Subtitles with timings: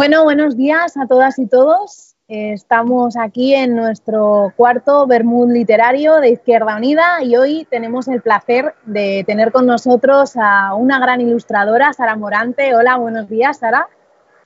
[0.00, 2.16] Bueno, buenos días a todas y todos.
[2.26, 8.74] Estamos aquí en nuestro cuarto Bermud Literario de Izquierda Unida y hoy tenemos el placer
[8.86, 12.74] de tener con nosotros a una gran ilustradora, Sara Morante.
[12.74, 13.88] Hola, buenos días, Sara.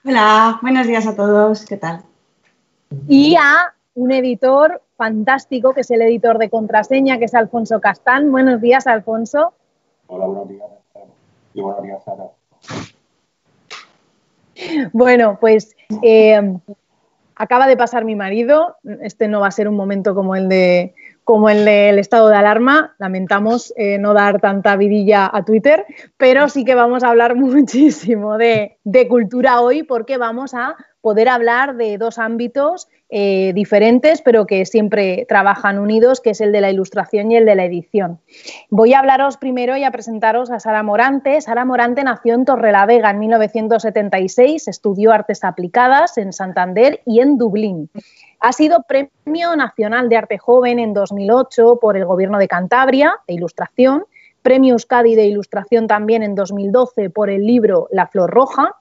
[0.04, 1.64] Hola, buenos días a todos.
[1.64, 2.02] ¿Qué tal?
[3.06, 8.32] Y a un editor fantástico, que es el editor de contraseña, que es Alfonso Castán.
[8.32, 9.52] Buenos días, Alfonso.
[10.08, 10.66] Hola, buenos días.
[11.54, 12.24] Y buenos días, Sara.
[14.92, 16.40] Bueno, pues eh,
[17.36, 18.76] acaba de pasar mi marido.
[19.02, 22.36] Este no va a ser un momento como el de como el del estado de
[22.36, 22.94] alarma.
[22.98, 25.86] Lamentamos eh, no dar tanta vidilla a Twitter,
[26.16, 31.28] pero sí que vamos a hablar muchísimo de, de cultura hoy porque vamos a poder
[31.28, 36.62] hablar de dos ámbitos eh, diferentes, pero que siempre trabajan unidos, que es el de
[36.62, 38.20] la ilustración y el de la edición.
[38.70, 41.38] Voy a hablaros primero y a presentaros a Sara Morante.
[41.42, 47.90] Sara Morante nació en Torrelavega en 1976, estudió artes aplicadas en Santander y en Dublín.
[48.40, 53.34] Ha sido Premio Nacional de Arte Joven en 2008 por el Gobierno de Cantabria de
[53.34, 54.06] Ilustración,
[54.40, 58.76] Premio Euskadi de Ilustración también en 2012 por el libro La Flor Roja.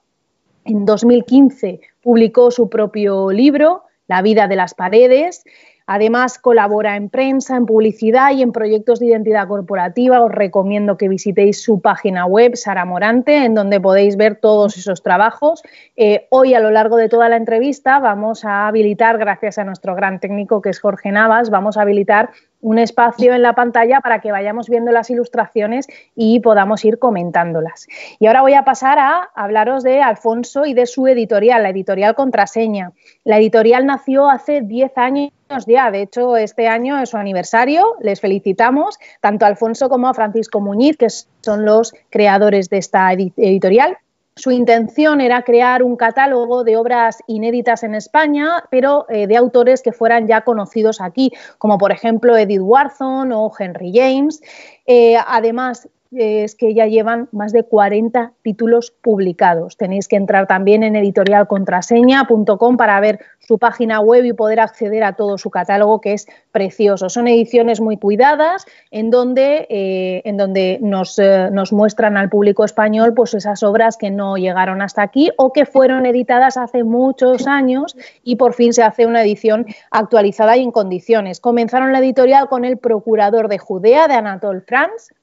[0.64, 5.44] En 2015 publicó su propio libro, La vida de las paredes.
[5.86, 10.22] Además, colabora en prensa, en publicidad y en proyectos de identidad corporativa.
[10.22, 15.02] Os recomiendo que visitéis su página web, Sara Morante, en donde podéis ver todos esos
[15.02, 15.62] trabajos.
[15.96, 19.94] Eh, hoy, a lo largo de toda la entrevista, vamos a habilitar, gracias a nuestro
[19.94, 22.30] gran técnico que es Jorge Navas, vamos a habilitar
[22.62, 27.86] un espacio en la pantalla para que vayamos viendo las ilustraciones y podamos ir comentándolas.
[28.18, 32.14] Y ahora voy a pasar a hablaros de Alfonso y de su editorial, la editorial
[32.14, 32.92] Contraseña.
[33.22, 35.30] La editorial nació hace 10 años
[35.66, 40.14] ya, de hecho este año es su aniversario, les felicitamos tanto a Alfonso como a
[40.14, 43.98] Francisco Muñiz, que son los creadores de esta editorial.
[44.36, 49.80] Su intención era crear un catálogo de obras inéditas en España, pero eh, de autores
[49.80, 54.42] que fueran ya conocidos aquí, como por ejemplo Edith Wharton o Henry James.
[54.86, 59.76] Eh, además, es que ya llevan más de 40 títulos publicados.
[59.76, 65.14] Tenéis que entrar también en editorialcontraseña.com para ver su página web y poder acceder a
[65.14, 67.08] todo su catálogo, que es precioso.
[67.08, 72.64] Son ediciones muy cuidadas, en donde, eh, en donde nos, eh, nos, muestran al público
[72.64, 77.46] español pues, esas obras que no llegaron hasta aquí o que fueron editadas hace muchos
[77.46, 81.40] años y por fin se hace una edición actualizada y en condiciones.
[81.40, 85.14] Comenzaron la editorial con El Procurador de Judea de Anatole France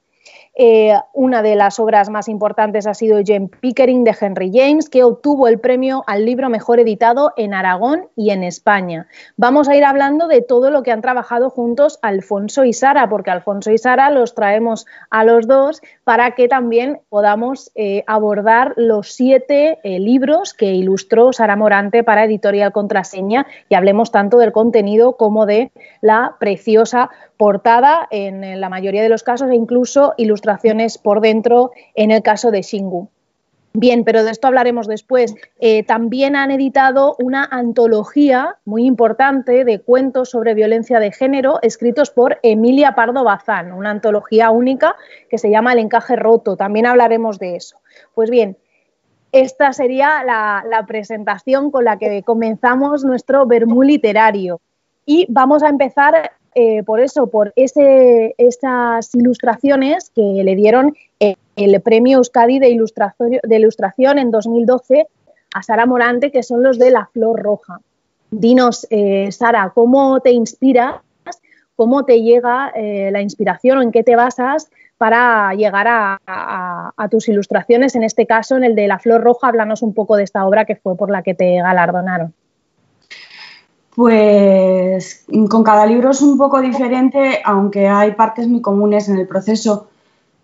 [0.53, 5.03] eh, una de las obras más importantes ha sido Jane Pickering de Henry James, que
[5.03, 9.07] obtuvo el premio al libro mejor editado en Aragón y en España.
[9.37, 13.31] Vamos a ir hablando de todo lo que han trabajado juntos Alfonso y Sara, porque
[13.31, 19.13] Alfonso y Sara los traemos a los dos para que también podamos eh, abordar los
[19.13, 25.13] siete eh, libros que ilustró Sara Morante para Editorial Contraseña y hablemos tanto del contenido
[25.15, 27.09] como de la preciosa
[27.41, 32.51] portada en la mayoría de los casos e incluso ilustraciones por dentro en el caso
[32.51, 33.09] de Shingu.
[33.73, 35.33] Bien, pero de esto hablaremos después.
[35.59, 42.11] Eh, también han editado una antología muy importante de cuentos sobre violencia de género escritos
[42.11, 44.95] por Emilia Pardo Bazán, una antología única
[45.27, 46.55] que se llama El encaje roto.
[46.55, 47.77] También hablaremos de eso.
[48.13, 48.55] Pues bien,
[49.31, 54.61] esta sería la, la presentación con la que comenzamos nuestro Bermú literario.
[55.07, 60.95] Y vamos a empezar eh, por eso, por ese, estas ilustraciones que le dieron
[61.55, 65.07] el premio Euskadi de ilustración, de ilustración en 2012
[65.53, 67.79] a Sara Morante, que son los de La Flor Roja.
[68.31, 71.01] Dinos, eh, Sara, ¿cómo te inspiras?
[71.75, 77.09] ¿Cómo te llega eh, la inspiración o en qué te basas para llegar a, a,
[77.09, 77.95] tus ilustraciones?
[77.95, 80.65] En este caso, en el de La Flor Roja, háblanos un poco de esta obra
[80.65, 82.33] que fue por la que te galardonaron.
[83.95, 89.27] Pues con cada libro es un poco diferente, aunque hay partes muy comunes en el
[89.27, 89.87] proceso.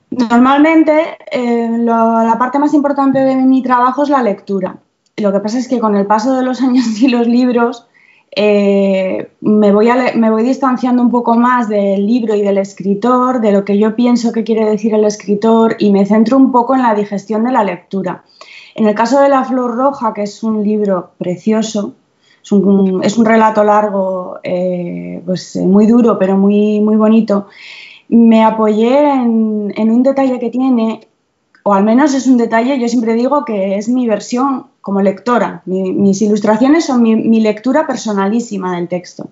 [0.09, 4.78] Normalmente eh, la parte más importante de mi trabajo es la lectura.
[5.16, 7.88] Lo que pasa es que con el paso de los años y los libros
[8.35, 13.52] eh, me, voy me voy distanciando un poco más del libro y del escritor, de
[13.52, 16.84] lo que yo pienso que quiere decir el escritor y me centro un poco en
[16.84, 18.23] la digestión de la lectura.
[18.76, 21.96] En el caso de La Flor Roja, que es un libro precioso,
[23.03, 27.47] es un, relato largo, eh, pues eh, muy duro, pero muy, muy bonito.
[28.08, 31.02] Me apoyé en, un detalle que tiene,
[31.64, 35.61] o al menos es un detalle, yo siempre digo que es mi versión como lectora.
[35.66, 39.28] mis ilustraciones son mi, lectura personalísima del texto.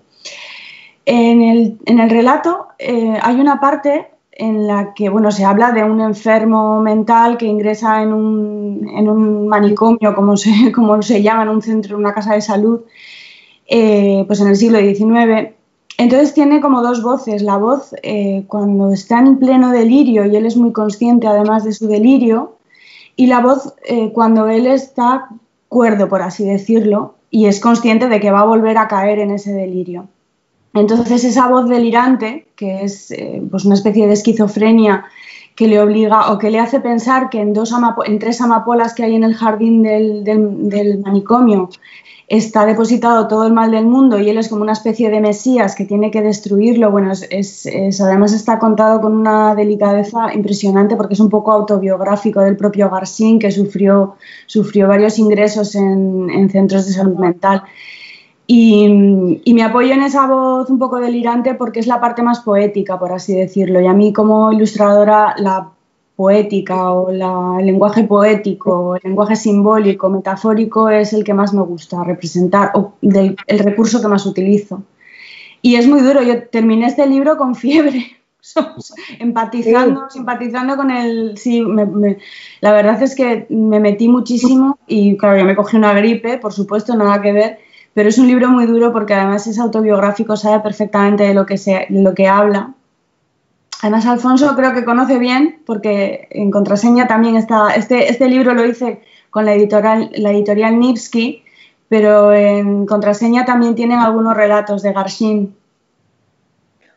[1.06, 1.40] En
[1.86, 6.80] el, relato eh, hay una parte en la que bueno, se habla de un enfermo
[6.80, 11.62] mental que ingresa en un, en un manicomio, como se, como se llama, en un
[11.62, 12.82] centro, una casa de salud,
[13.66, 15.54] eh, pues en el siglo XIX.
[15.98, 17.42] Entonces tiene como dos voces.
[17.42, 21.72] La voz eh, cuando está en pleno delirio y él es muy consciente además de
[21.72, 22.56] su delirio,
[23.16, 25.30] y la voz eh, cuando él está
[25.68, 29.30] cuerdo, por así decirlo, y es consciente de que va a volver a caer en
[29.30, 30.08] ese delirio.
[30.76, 35.06] Entonces esa voz delirante, que es eh, pues una especie de esquizofrenia
[35.54, 37.72] que le obliga o que le hace pensar que en, dos
[38.04, 41.70] en tres amapolas que hay en el jardín del, manicomio
[42.28, 45.74] está depositado todo el mal del mundo y él es como una especie de mesías
[45.74, 46.90] que tiene que destruirlo.
[46.90, 52.90] Bueno, además está contado con una delicadeza impresionante porque es un poco autobiográfico del propio
[52.90, 57.62] Garcín que sufrió, sufrió varios ingresos en centros de salud mental.
[58.48, 58.88] Y,
[59.52, 63.12] me apoyo en esa voz un poco delirante porque es la parte más poética, por
[63.12, 63.80] así decirlo.
[63.80, 65.70] Y a mí como ilustradora la
[66.14, 72.02] poética o el lenguaje poético, el lenguaje simbólico, metafórico es el que más me gusta
[72.04, 74.82] representar, o el recurso que más utilizo.
[75.60, 78.16] Y es muy duro, yo terminé este libro con fiebre,
[79.18, 81.36] empatizando, simpatizando con el...
[81.36, 81.62] Sí,
[82.60, 86.52] la verdad es que me metí muchísimo y claro, yo me cogí una gripe, por
[86.52, 87.58] supuesto, nada que ver,
[87.96, 91.56] pero es un libro muy duro porque además es autobiográfico, sabe perfectamente de lo que,
[91.56, 92.74] se, lo que habla.
[93.80, 98.66] Además, Alfonso creo que conoce bien, porque en contraseña también está, este, este libro lo
[98.66, 99.00] hice
[99.30, 101.42] con la editorial, la editorial Nipsky,
[101.88, 105.56] pero en contraseña también tienen algunos relatos de Garshin.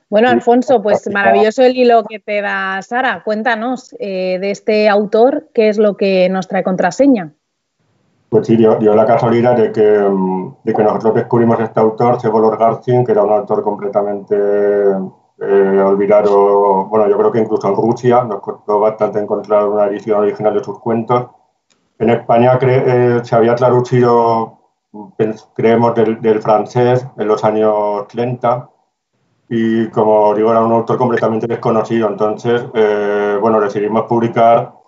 [0.10, 3.24] Bueno, Alfonso, pues maravilloso el hilo que te da Sara.
[3.24, 7.31] Cuéntanos eh, de este autor, qué es lo que nos trae contraseña.
[8.29, 12.57] Pues sí, dio, la casualidad de que, mm, de que nosotros descubrimos este autor, Sevolor
[12.57, 14.35] Garzin, que era un autor completamente
[15.41, 20.19] eh, olvidado, bueno, yo creo que incluso en Rusia, nos costó bastante encontrar una edición
[20.19, 21.27] original de sus cuentos.
[21.97, 24.59] En España eh, se había traducido,
[25.55, 28.69] creemos, del, francés en los años 30
[29.49, 34.78] y como digo, era un autor completamente desconocido, entonces, eh, bueno, decidimos publicar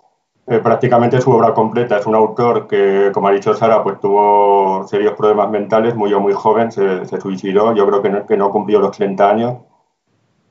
[0.44, 1.98] eh, prácticamente su obra completa.
[1.98, 6.32] Es un autor que, como ha dicho Sara, pues tuvo serios problemas mentales, o muy
[6.32, 9.58] joven, se, suicidó, yo creo que no, cumplió los 30 años.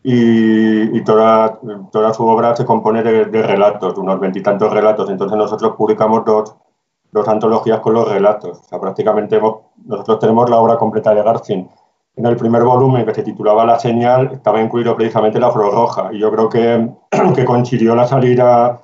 [0.03, 1.59] Y, toda,
[1.91, 5.09] toda, su obra se compone de, relatos, unos veintitantos relatos.
[5.09, 6.55] Entonces nosotros publicamos dos,
[7.11, 8.61] dos, antologías con los relatos.
[8.61, 9.39] O sea, prácticamente
[9.85, 11.69] nosotros tenemos la obra completa de Garcin.
[12.15, 16.09] En el primer volumen, que se titulaba La señal, estaba incluido precisamente la flor roja.
[16.13, 16.89] Y yo creo que,
[17.35, 18.81] que la salida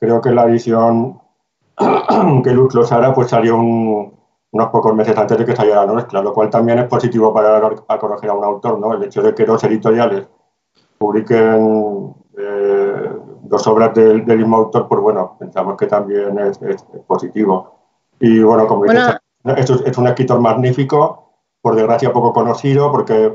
[0.00, 1.20] creo que la edición
[2.42, 6.32] que Luz Losara pues salió unos pocos meses antes de que saliera la nuestra, lo
[6.32, 8.94] cual también es positivo para dar a conocer a un autor, ¿no?
[8.94, 10.26] El hecho de que dos editoriales
[10.98, 13.12] publiquen eh,
[13.42, 16.58] dos obras del, mismo autor, pues bueno, pensamos que también es,
[17.06, 17.74] positivo.
[18.18, 19.16] Y bueno, como dices,
[19.84, 23.32] es un escritor magnífico, por desgracia poco conocido, porque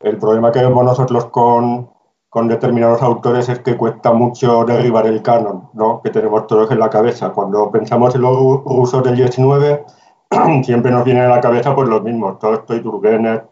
[0.00, 1.90] el problema que vemos nosotros con,
[2.34, 6.00] con determinados autores es que cuesta mucho derribar el canon ¿no?
[6.02, 7.30] que tenemos todos en la cabeza.
[7.30, 9.84] Cuando pensamos en los rusos del 19,
[10.64, 13.44] siempre nos vienen a la cabeza pues, los mismos, Tolstoy, Turgenev,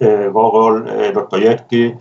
[0.00, 1.94] eh, Gogol, eh, Dostoyevsky,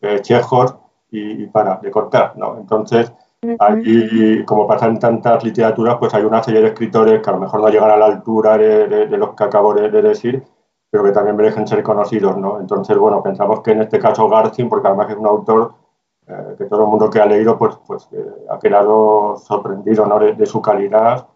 [0.00, 0.76] eh, Chekhov
[1.12, 2.32] y, para, de contar.
[2.36, 2.56] ¿no?
[2.58, 3.12] Entonces,
[3.60, 7.38] allí, como pasa en tantas literaturas, pues hay una serie de escritores que a lo
[7.38, 10.42] mejor no llegan a la altura de, los que acabo de decir,
[10.90, 12.60] pero que también merecen ser conocidos, ¿no?
[12.60, 15.72] Entonces, bueno, pensamos que en este caso Garcin, porque además es un autor
[16.26, 20.18] eh, que todo el mundo que ha leído, pues, pues eh, ha quedado sorprendido, ¿no?
[20.18, 21.28] De, su calidad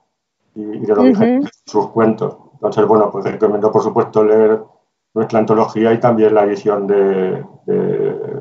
[0.55, 2.37] y, de lo que sus cuentos.
[2.55, 4.61] Entonces, bueno, pues recomiendo, por supuesto, leer
[5.15, 7.45] nuestra antología y también la edición de,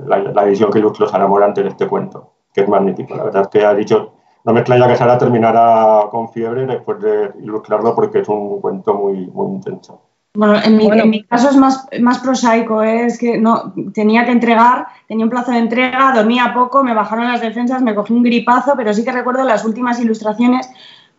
[0.07, 3.15] la, edición que ilustró Sara Morante de este cuento, que es magnífico.
[3.15, 6.99] La verdad es que ha dicho, no me extraña que Sara terminara con fiebre después
[6.99, 10.01] de ilustrarlo porque es un cuento muy, muy intenso.
[10.35, 10.77] Bueno, en
[11.09, 13.05] mi, caso es más, más prosaico, ¿eh?
[13.05, 17.31] es que no tenía que entregar, tenía un plazo de entrega, dormía poco, me bajaron
[17.31, 20.67] las defensas, me cogí un gripazo, pero sí que recuerdo las últimas ilustraciones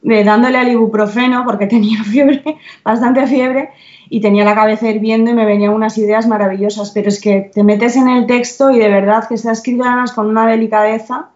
[0.02, 2.42] de dándole al ibuprofeno porque tenía fiebre,
[2.83, 3.71] bastante fiebre,
[4.11, 7.62] y tenía la cabeza hirviendo y me venían unas ideas maravillosas, pero es que te
[7.62, 11.28] metes en el texto y de verdad que está escrito además con una delicadeza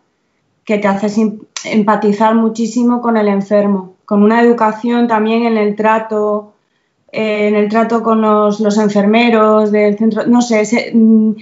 [0.64, 6.54] que te hace empatizar muchísimo con el enfermo, con una educación también en el trato
[7.10, 11.32] en el trato con los, enfermeros del centro, no sé, mm,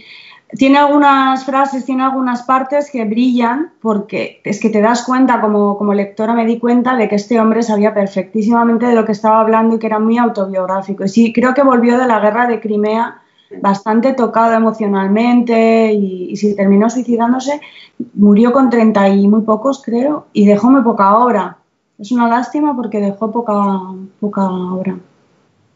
[0.57, 5.77] tiene algunas frases, tiene algunas partes que brillan porque es que te das cuenta, como,
[5.77, 9.41] como lectora me di cuenta de que este hombre sabía perfectísimamente de lo que estaba
[9.41, 11.05] hablando y que era muy autobiográfico.
[11.05, 13.23] Y sí, creo que volvió de la guerra de Crimea
[13.61, 17.61] bastante tocado emocionalmente y, y, si terminó suicidándose,
[18.15, 21.59] murió con 30 y muy pocos, creo, y dejó muy poca obra.
[21.99, 23.81] Es una lástima porque dejó poca,
[24.21, 24.97] poca obra.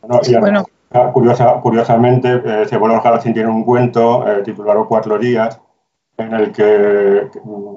[0.02, 0.64] Bueno.
[1.62, 2.66] curiosamente, eh,
[3.04, 5.60] García tiene un cuento eh, titulado Cuatro días,
[6.16, 7.30] en el que,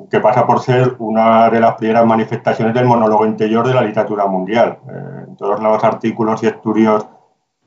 [0.10, 4.26] que, pasa por ser una de las primeras manifestaciones del monólogo interior de la literatura
[4.26, 4.80] mundial.
[4.90, 7.08] Eh, en todos los artículos y estudios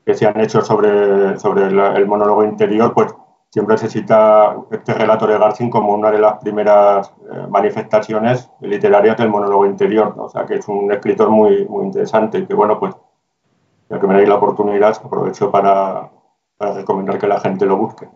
[0.05, 3.13] que se han hecho sobre, sobre el monólogo interior, pues
[3.49, 9.17] siempre se cita este relato de García como una de las primeras eh, manifestaciones literarias
[9.17, 12.79] del monólogo interior, o sea que es un escritor muy, muy interesante y que bueno,
[12.79, 12.95] pues
[13.89, 16.09] ya que me dais la oportunidad, aprovecho para,
[16.57, 18.07] para recomendar que la gente lo busque.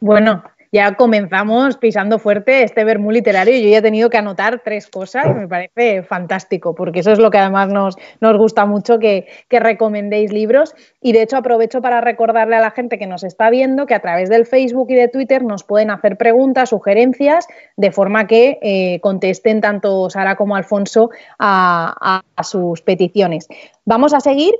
[0.00, 0.42] Bueno,
[0.74, 3.56] ya comenzamos pisando fuerte este vermú literario.
[3.56, 7.30] Yo ya he tenido que anotar tres cosas, me parece fantástico, porque eso es lo
[7.30, 10.74] que además nos, nos gusta mucho, que, recomendéis libros.
[11.00, 14.00] Y de hecho aprovecho para recordarle a la gente que nos está viendo que a
[14.00, 18.98] través del Facebook y de Twitter nos pueden hacer preguntas, sugerencias, de forma que eh,
[19.00, 23.46] contesten tanto Sara como Alfonso a sus peticiones.
[23.84, 24.56] Vamos a seguir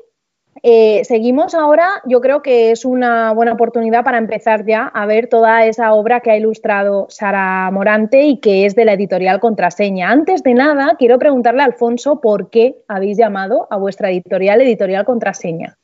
[0.63, 5.29] eh, seguimos ahora, yo creo que es una buena oportunidad para empezar ya a ver
[5.29, 10.11] toda esa obra que ha ilustrado Sara Morante y que es de la editorial Contraseña.
[10.11, 15.05] Antes de nada, quiero preguntarle a Alfonso por qué habéis llamado a vuestra editorial Editorial
[15.05, 15.77] Contraseña.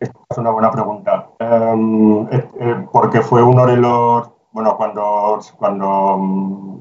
[0.00, 1.28] Es una buena pregunta.
[1.38, 6.76] Em, eh, porque fue uno de los, bueno, cuando, mm,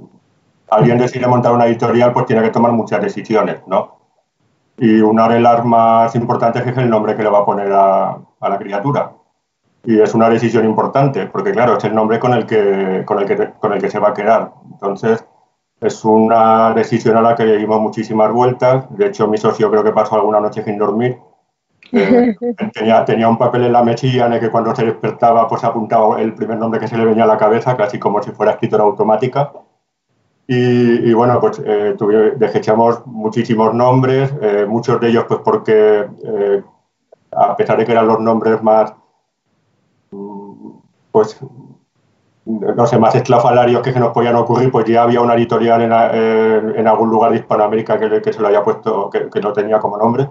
[0.71, 4.02] alguien decide montar una editorial, pues tiene que tomar muchas decisiones, ¿no?
[4.77, 8.17] Y una de las más importantes es el nombre que le va a poner a,
[8.41, 9.13] la criatura.
[9.85, 13.25] Y es una decisión importante, porque claro, es el nombre con el que, con el
[13.25, 14.53] que, con el que se va a quedar.
[14.71, 15.25] Entonces,
[15.81, 18.85] es una decisión a la que le dimos muchísimas vueltas.
[18.97, 21.17] De hecho, mi socio creo que pasó alguna noche sin dormir.
[21.91, 22.35] Eh,
[22.73, 26.19] tenía, tenía un papel en la mechilla en el que cuando se despertaba pues apuntaba
[26.21, 28.83] el primer nombre que se le venía a la cabeza, casi como si fuera escritura
[28.83, 29.51] automática.
[30.45, 31.95] Y, bueno, pues eh,
[32.35, 36.63] desechamos muchísimos nombres, eh, muchos de ellos pues porque eh,
[37.31, 38.93] a pesar de que eran los nombres más,
[40.11, 40.69] mm,
[41.11, 41.39] pues
[42.45, 46.75] no sé, más estrafalarios que se nos podían ocurrir, pues ya había una editorial en,
[46.77, 49.97] en, algún lugar de Hispanoamérica que, se lo haya puesto, que, que, lo tenía como
[49.97, 50.29] nombre.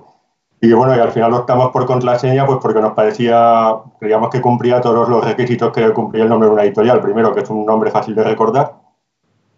[0.60, 4.80] Y bueno, y al final optamos por contraseña, pues porque nos parecía, creíamos que cumplía
[4.82, 7.00] todos los requisitos que cumplía el nombre de una editorial.
[7.00, 8.81] Primero, que es un nombre fácil de recordar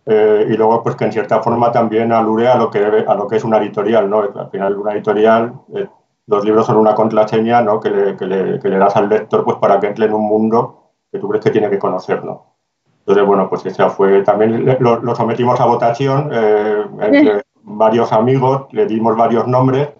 [0.07, 3.27] eh, y luego, pues que en cierta forma también alude a lo que, a lo
[3.27, 4.21] que es una editorial, ¿no?
[4.21, 5.89] Al final, una editorial, eh,
[6.27, 7.81] los libros son una contraseña, ¿no?
[7.81, 10.27] Que le, que, le, que le, das al lector, pues para que entre en un
[10.27, 12.55] mundo que tú crees que tiene que conocer, ¿no?
[13.01, 18.67] Entonces, bueno, pues esa fue, también lo, lo sometimos a votación eh, entre varios amigos,
[18.73, 19.91] le dimos varios nombres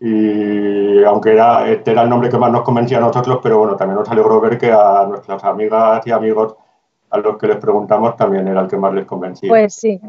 [0.00, 3.76] y aunque era, este era el nombre que más nos convencía a nosotros, pero bueno,
[3.76, 6.56] también nos alegró ver que a nuestras amigas y amigos
[7.10, 9.48] a los que les preguntamos también era el que más les convencía.
[9.48, 10.00] Pues sí,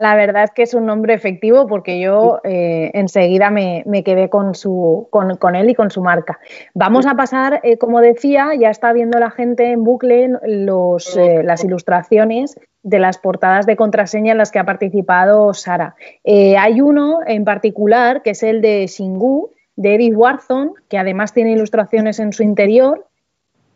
[0.00, 4.54] la verdad es que es un nombre efectivo porque yo eh, enseguida me, quedé con,
[4.54, 6.38] su, con, él y con su marca.
[6.72, 11.42] Vamos a pasar, eh, como decía, ya está viendo la gente en bucle los, eh,
[11.44, 15.94] las ilustraciones de las portadas de contraseña en las que ha participado Sara.
[16.24, 21.52] hay uno en particular que es el de Shingu, de Edith Warson, que además tiene
[21.52, 23.09] ilustraciones en su interior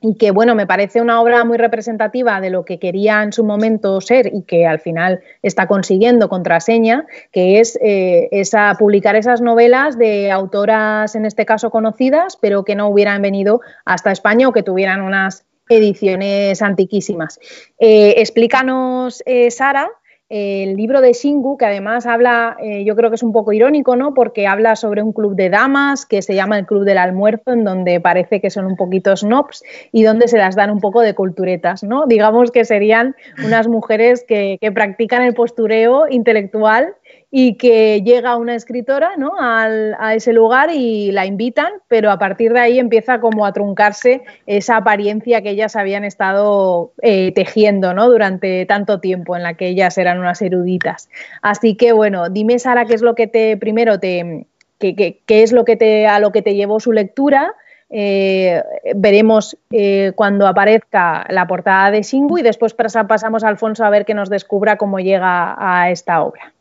[0.06, 3.42] y que bueno, me parece una obra muy representativa de lo que quería en su
[3.42, 9.40] momento ser y que al final está consiguiendo contraseña, que es eh, esa, publicar esas
[9.40, 14.52] novelas de autoras, en este caso conocidas, pero que no hubieran venido hasta España o
[14.52, 17.40] que tuvieran unas ediciones antiquísimas.
[17.78, 19.88] Eh, explícanos, eh, Sara,
[20.36, 23.94] el libro de Shingu, que además habla, eh, yo creo que es un poco irónico,
[23.94, 24.14] ¿no?
[24.14, 27.62] Porque habla sobre un club de damas que se llama el Club del Almuerzo, en
[27.62, 29.62] donde parece que son un poquito snobs
[29.92, 32.06] y donde se las dan un poco de culturetas, ¿no?
[32.08, 33.14] Digamos que serían
[33.46, 36.96] unas mujeres que, que practican el postureo intelectual
[37.36, 39.32] y que llega una escritora ¿no?
[39.40, 44.22] a ese lugar y la invitan, pero a partir de ahí empieza como a truncarse
[44.46, 48.08] esa apariencia que ellas habían estado eh, tejiendo ¿no?
[48.08, 51.08] durante tanto tiempo en la que ellas eran unas eruditas.
[51.42, 54.46] Así que bueno, dime Sara qué es lo que te primero te
[54.78, 57.52] qué, es lo que te a lo que te llevó su lectura.
[57.90, 58.62] Eh,
[58.94, 64.04] veremos eh, cuando aparezca la portada de Shingu y después pasamos a Alfonso a ver
[64.04, 66.54] que nos descubra cómo llega a esta obra.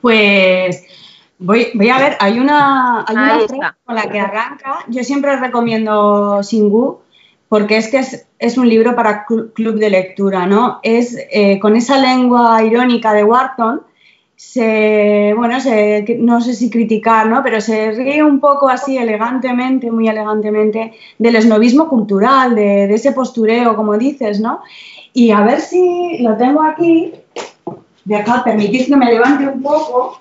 [0.00, 0.84] Pues
[1.38, 3.16] voy, voy a ver, hay una, hay
[3.52, 4.84] una con la que arranca.
[4.88, 7.00] Yo siempre recomiendo Singu
[7.50, 7.98] porque es que
[8.38, 10.78] es, un libro para club de lectura, ¿no?
[10.84, 13.82] Es eh, con esa lengua irónica de Wharton,
[14.36, 17.42] se, bueno, se, no sé si criticar, ¿no?
[17.42, 23.74] Pero se ríe un poco así elegantemente, muy elegantemente, del esnovismo cultural, de, ese postureo,
[23.74, 24.60] como dices, ¿no?
[25.12, 27.12] Y a ver si lo tengo aquí.
[28.10, 30.18] De acá, permitid que me levante un poco,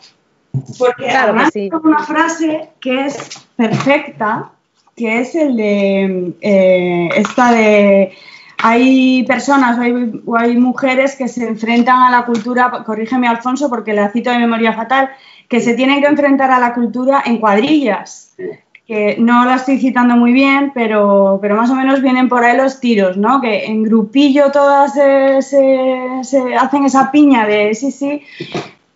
[0.77, 4.51] porque claro que una frase que es perfecta,
[4.95, 8.13] que es el de eh, esta de
[8.59, 9.79] hay personas
[10.23, 14.37] o hay, mujeres que se enfrentan a la cultura, corrígeme Alfonso porque la cito de
[14.37, 15.09] memoria fatal,
[15.47, 18.35] que se tienen que enfrentar a la cultura en cuadrillas.
[18.89, 22.57] Que no la estoy citando muy bien, pero, pero más o menos vienen por ahí
[22.57, 23.39] los tiros, ¿no?
[23.39, 28.23] Que en grupillo todas se, hacen esa piña de sí, sí,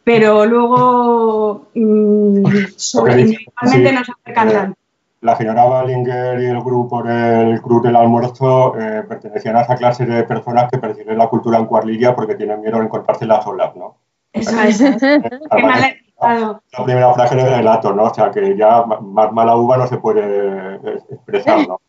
[0.04, 4.76] pero luego mmm, individualmente no se acercan
[5.24, 10.06] la señora Ballinger y el grupo el Club del Almuerzo eh, pertenecían a esa clase
[10.06, 13.74] de personas que persiguen la cultura en cuadrilla porque tienen miedo de encontrarse las olas,
[13.76, 13.96] ¿no?
[14.34, 14.82] Eso es.
[16.22, 18.04] La, primera frase del relato, ¿no?
[18.04, 20.76] O sea, que ya más mala uva no se puede
[21.10, 21.80] expresar, ¿no?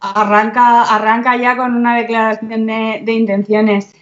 [0.00, 3.94] Arranca, arranca ya con una declaración de, intenciones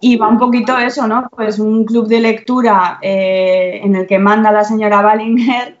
[0.00, 1.28] y va un poquito eso, ¿no?
[1.34, 5.78] Pues un club de lectura eh, en el que manda la señora Ballinger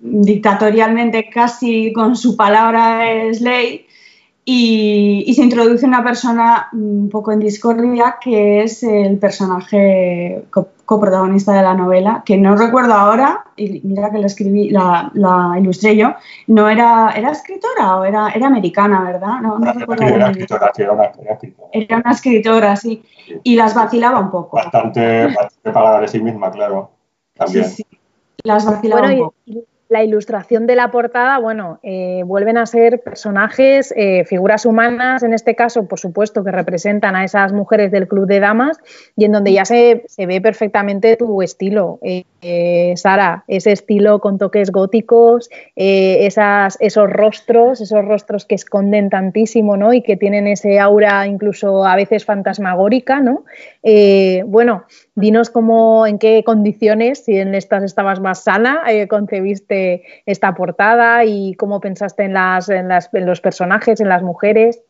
[0.00, 3.86] dictatorialmente casi con su palabra es ley
[4.44, 10.44] y, se introduce una persona un poco en discordia que es el personaje
[10.90, 15.12] coprotagonista de la novela, que no recuerdo ahora, y mira que la escribí, la,
[15.56, 16.14] ilustré yo,
[16.48, 19.40] no era, era escritora o era, era americana, ¿verdad?
[19.40, 20.02] No, recuerdo.
[20.02, 21.68] Era escritora, sí, era una, escritora.
[21.70, 23.04] Era una escritora, sí,
[23.44, 24.56] y las vacilaba un poco.
[24.56, 26.90] Bastante, bastante pagada de sí misma, claro.
[27.36, 27.66] También.
[27.66, 27.98] Sí, sí.
[28.42, 29.34] Las vacilaba un poco
[29.90, 35.34] la ilustración de la portada, bueno, eh, vuelven a ser personajes, eh, figuras humanas, en
[35.34, 38.78] este caso, por supuesto, que representan a esas mujeres del Club de Damas
[39.16, 44.70] y en donde ya se, ve perfectamente tu estilo, eh, Sara, ese estilo con toques
[44.70, 49.92] góticos, esos rostros, esos rostros que esconden tantísimo, ¿no?
[49.92, 53.44] Y que tienen ese aura incluso a veces fantasmagórica, ¿no?
[54.46, 54.84] bueno,
[55.20, 61.54] dinos cómo, en qué condiciones, si en estas estabas más sana, concebiste esta portada y
[61.54, 62.88] cómo pensaste en, las, en,
[63.26, 64.80] los personajes, en las mujeres.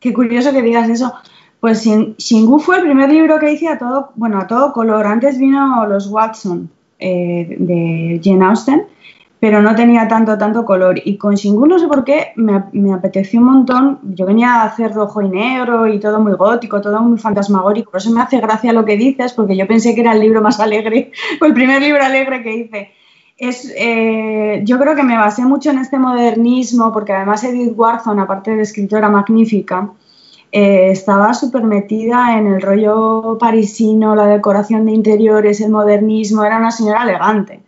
[0.00, 1.12] Qué curioso que digas eso.
[1.60, 5.06] Pues Shingu fue el primer libro que hice a todo, bueno, a todo color.
[5.06, 8.86] Antes vino Los Watson eh, de Jane Austen,
[9.40, 11.00] pero no tenía tanto, tanto color.
[11.04, 13.98] Y con Shingu no sé por qué me, me, apeteció un montón.
[14.14, 17.90] Yo venía a hacer rojo y negro y todo muy gótico, todo muy fantasmagórico.
[17.90, 20.42] Por eso me hace gracia lo que dices, porque yo pensé que era el libro
[20.42, 22.92] más alegre, o el primer libro alegre que hice
[23.38, 28.18] es, eh, yo creo que me basé mucho en este modernismo, porque además Edith Wharton,
[28.18, 29.92] aparte de escritora magnífica,
[30.50, 36.58] eh, estaba súper metida en el rollo parisino, la decoración de interiores, el modernismo, era
[36.58, 37.62] una señora elegante.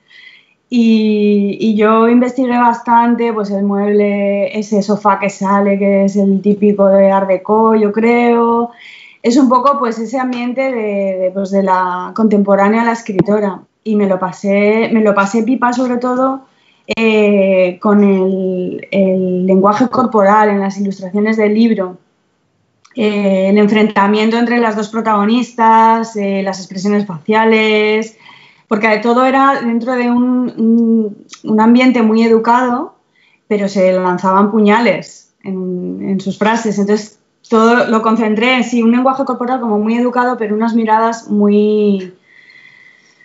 [0.72, 6.86] Y, yo investigué bastante, pues el mueble, ese sofá que sale, que es el típico
[6.86, 8.70] de Art Deco, yo creo.
[9.22, 14.06] Es un poco pues ese ambiente de, pues, de la contemporánea la escritora y me
[14.06, 16.42] lo pasé, me lo pasé pipa sobre todo
[16.86, 21.98] eh, con el, lenguaje corporal en las ilustraciones del libro.
[22.94, 28.16] Eh, el enfrentamiento entre las dos protagonistas, eh, las expresiones faciales,
[28.70, 31.26] porque todo era dentro de un,
[31.58, 32.94] ambiente muy educado,
[33.48, 36.78] pero se lanzaban puñales en, en, sus frases.
[36.78, 41.28] Entonces, todo lo concentré en sí, un lenguaje corporal como muy educado, pero unas miradas
[41.28, 42.14] muy,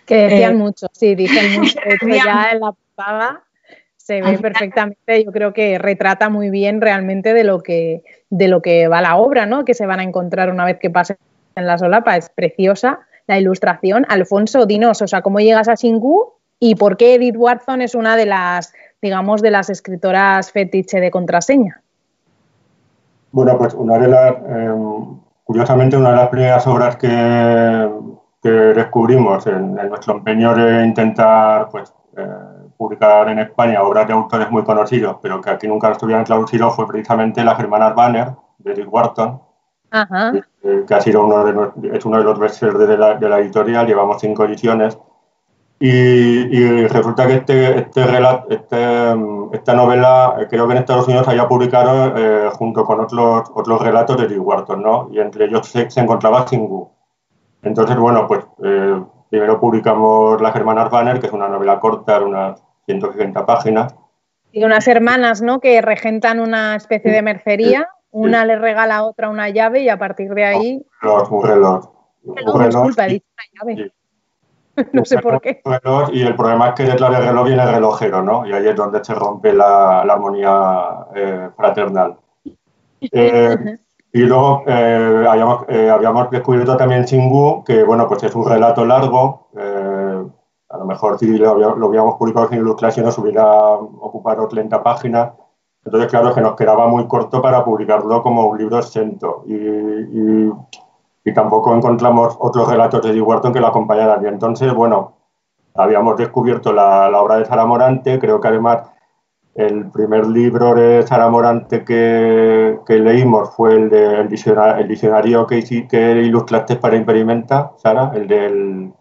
[0.04, 1.78] que decían eh, mucho, sí, dicen mucho.
[2.02, 3.44] ya en la portada
[3.96, 8.62] se ve perfectamente, yo creo que retrata muy bien realmente de lo que, de lo
[8.62, 9.64] que va la obra, ¿no?
[9.64, 11.18] Que se van a encontrar una vez que pasen
[11.54, 12.16] en la solapa.
[12.16, 14.06] Es preciosa la ilustración.
[14.08, 18.16] Alfonso, dinos, o sea, ¿cómo llegas a Xingu y por qué Edith Wharton es una
[18.16, 21.82] de las, digamos, de las escritoras fetiche de contraseña?
[23.32, 27.90] Bueno, pues una de las, em, curiosamente, una de las primeras obras que,
[28.42, 32.26] descubrimos en, nuestro empeño de intentar pues, eh,
[32.76, 36.86] publicar en España obras de autores muy conocidos, pero que aquí nunca estuvieran traducidos, fue
[36.86, 39.40] precisamente Las Hermanas Banner, de Edith Wharton,
[39.92, 43.38] eh, que ha sido uno de, es uno de los bestsellers de la, de la
[43.38, 44.98] editorial, llevamos cinco ediciones.
[45.78, 48.00] Y, resulta que este, este,
[48.48, 49.14] este,
[49.52, 52.14] esta novela, eh, creo que en Estados Unidos había publicado
[52.52, 55.08] junto con otros, otros relatos de Edith Wharton, ¿no?
[55.12, 56.96] Y entre ellos se, se encontraba Singu.
[57.66, 62.24] Entonces, bueno, pues eh, primero publicamos Las Hermanas Banner, que es una novela corta de
[62.24, 63.94] unas 160 páginas.
[64.52, 65.60] Y unas hermanas, ¿no?
[65.60, 67.88] Que regentan una especie de mercería.
[68.10, 70.86] Una le regala a otra una llave y a partir de ahí.
[71.02, 71.90] Los, un reloj.
[72.24, 72.64] Un reloj.
[72.64, 73.92] Disculpa, he dicho una llave.
[74.92, 75.62] no sé por qué.
[76.12, 78.46] y el problema es que detrás del reloj viene el relojero, ¿no?
[78.46, 82.16] Y ahí es donde se rompe la, armonía eh, fraternal.
[83.00, 83.78] Eh,
[84.12, 89.48] y luego eh, habíamos, descubierto también Chingu, que bueno, pues es un relato largo.
[90.68, 95.32] a lo mejor si lo, lo hubiéramos publicado sin ilustraciones hubiera ocupado 30 páginas.
[95.86, 99.44] Entonces, claro, que nos quedaba muy corto para publicarlo como un libro exento.
[99.46, 104.24] y tampoco encontramos otros relatos de Eddie Wharton que lo acompañaran.
[104.24, 105.14] Y entonces, bueno,
[105.74, 108.88] habíamos descubierto la, obra de Sara Morante, creo que además
[109.54, 116.76] el primer libro de Sara Morante que, leímos fue el del diccionario, que, que ilustraste
[116.76, 118.92] para Imperimenta, Sara, el del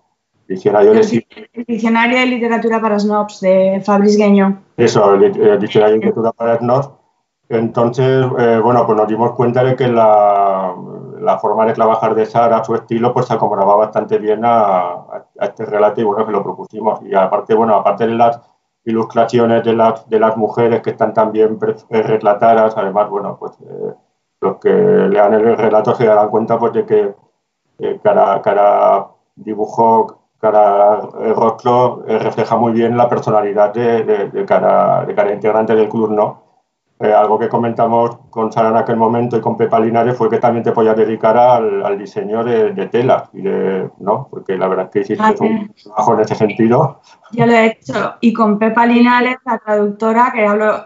[0.47, 1.25] diccionario de...
[1.53, 4.63] El diccionario de literatura para snobs de Fabrice Gueño.
[4.77, 6.89] Eso, el, diccionario de literatura para snobs.
[7.49, 10.73] Entonces, eh, bueno, pues nos dimos cuenta de que la,
[11.25, 15.65] la forma de trabajar de Sara, su estilo, pues se acomodaba bastante bien a, este
[15.65, 17.01] relato y bueno, que lo propusimos.
[17.03, 18.39] Y aparte, bueno, aparte de las
[18.85, 21.57] ilustraciones de las, de las mujeres que están también
[21.89, 23.93] eh, retratadas, además, bueno, pues eh,
[24.41, 27.15] los que lean el relato se darán cuenta pues de que
[27.79, 30.97] eh, cada, cada dibujo, cada
[31.33, 36.45] rostro refleja muy bien la personalidad de, cada, de cada integrante del club, ¿no?
[36.97, 40.37] Eh, algo que comentamos con Sara en aquel momento y con Pepa Linares fue que
[40.37, 44.29] también te podías dedicar al, diseño de, telas, y de, ¿no?
[44.31, 47.01] Porque la verdad es que hiciste un trabajo en ese sentido.
[47.33, 48.13] Yo lo he hecho.
[48.21, 50.85] Y con Pepa Linares, la traductora, que hablo,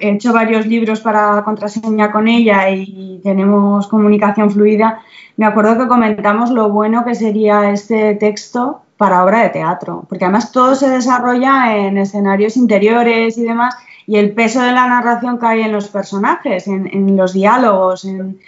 [0.00, 5.00] he hecho varios libros para contraseña con ella y tenemos comunicación fluida,
[5.36, 10.24] me acuerdo que comentamos lo bueno que sería este texto para obra de teatro, porque
[10.24, 15.38] además todo se desarrolla en escenarios interiores y demás y el peso de la narración
[15.38, 18.40] cae en los personajes, en, los diálogos, en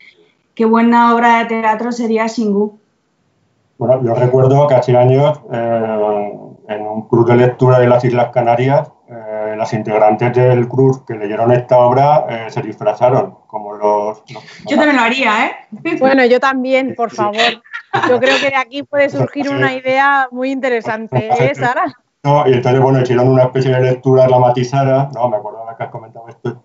[0.54, 2.78] qué buena obra de teatro sería Shingu.
[3.78, 6.32] Bueno, yo recuerdo que hace años, eh,
[6.68, 11.14] en un cruz de lectura de las Islas Canarias, eh, las integrantes del cruz que
[11.14, 15.52] leyeron esta obra eh, se disfrazaron como los, Yo también lo haría, ¿eh?
[16.00, 17.62] Bueno, yo también, por favor.
[18.08, 21.84] Yo creo que de aquí puede surgir una idea muy interesante, ¿eh, Sara?
[22.46, 25.28] Y entonces, bueno, hicieron una especie de lectura dramatizada, ¿no?
[25.28, 26.64] Me acuerdo de que has comentado esto,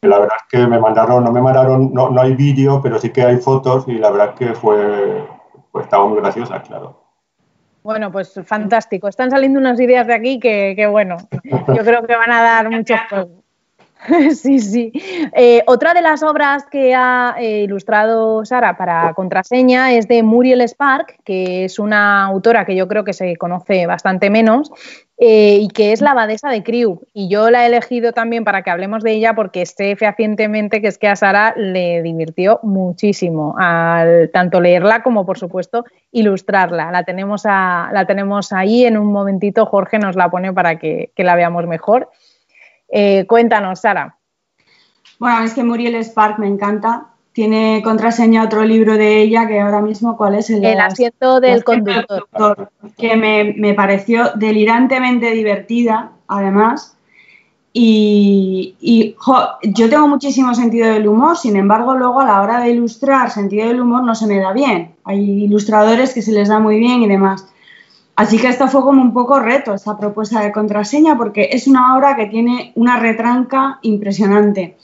[0.00, 2.98] que la verdad es que me mandaron, no me mandaron, no, no hay vídeo, pero
[2.98, 5.24] sí que hay fotos y la verdad es que fue,
[5.72, 7.02] pues estaba muy graciosa, claro.
[7.82, 9.08] Bueno, pues fantástico.
[9.08, 12.70] Están saliendo unas ideas de aquí que, que bueno, yo creo que van a dar
[12.70, 13.30] muchos juegos.
[14.34, 14.92] Sí, sí.
[15.32, 20.62] Eh, otra de las obras que ha eh, ilustrado Sara para contraseña es de Muriel
[20.62, 24.70] Spark, que es una autora que yo creo que se conoce bastante menos
[25.18, 27.00] eh, y que es la abadesa de Crew.
[27.12, 30.88] Y yo la he elegido también para que hablemos de ella porque sé fehacientemente que
[30.88, 36.92] es que a Sara le divirtió muchísimo al tanto leerla como, por supuesto, ilustrarla.
[36.92, 41.34] La tenemos, la tenemos ahí en un momentito, Jorge nos la pone para que la
[41.34, 42.08] veamos mejor.
[42.88, 44.16] Eh, cuéntanos, Sara.
[45.18, 47.06] Bueno, es que Muriel Spark me encanta.
[47.32, 50.50] Tiene contraseña otro libro de ella que ahora mismo, ¿cuál es?
[50.50, 52.70] El, el asiento del conductor.
[52.96, 56.96] Que me, pareció delirantemente divertida, además.
[57.72, 59.14] Y,
[59.62, 63.68] yo tengo muchísimo sentido del humor, sin embargo, luego a la hora de ilustrar, sentido
[63.68, 64.96] del humor no se me da bien.
[65.04, 67.46] Hay ilustradores que se les da muy bien y demás.
[68.18, 71.96] Así que esto fue como un poco reto, esta propuesta de contraseña, porque es una
[71.96, 74.76] obra que tiene una retranca impresionante.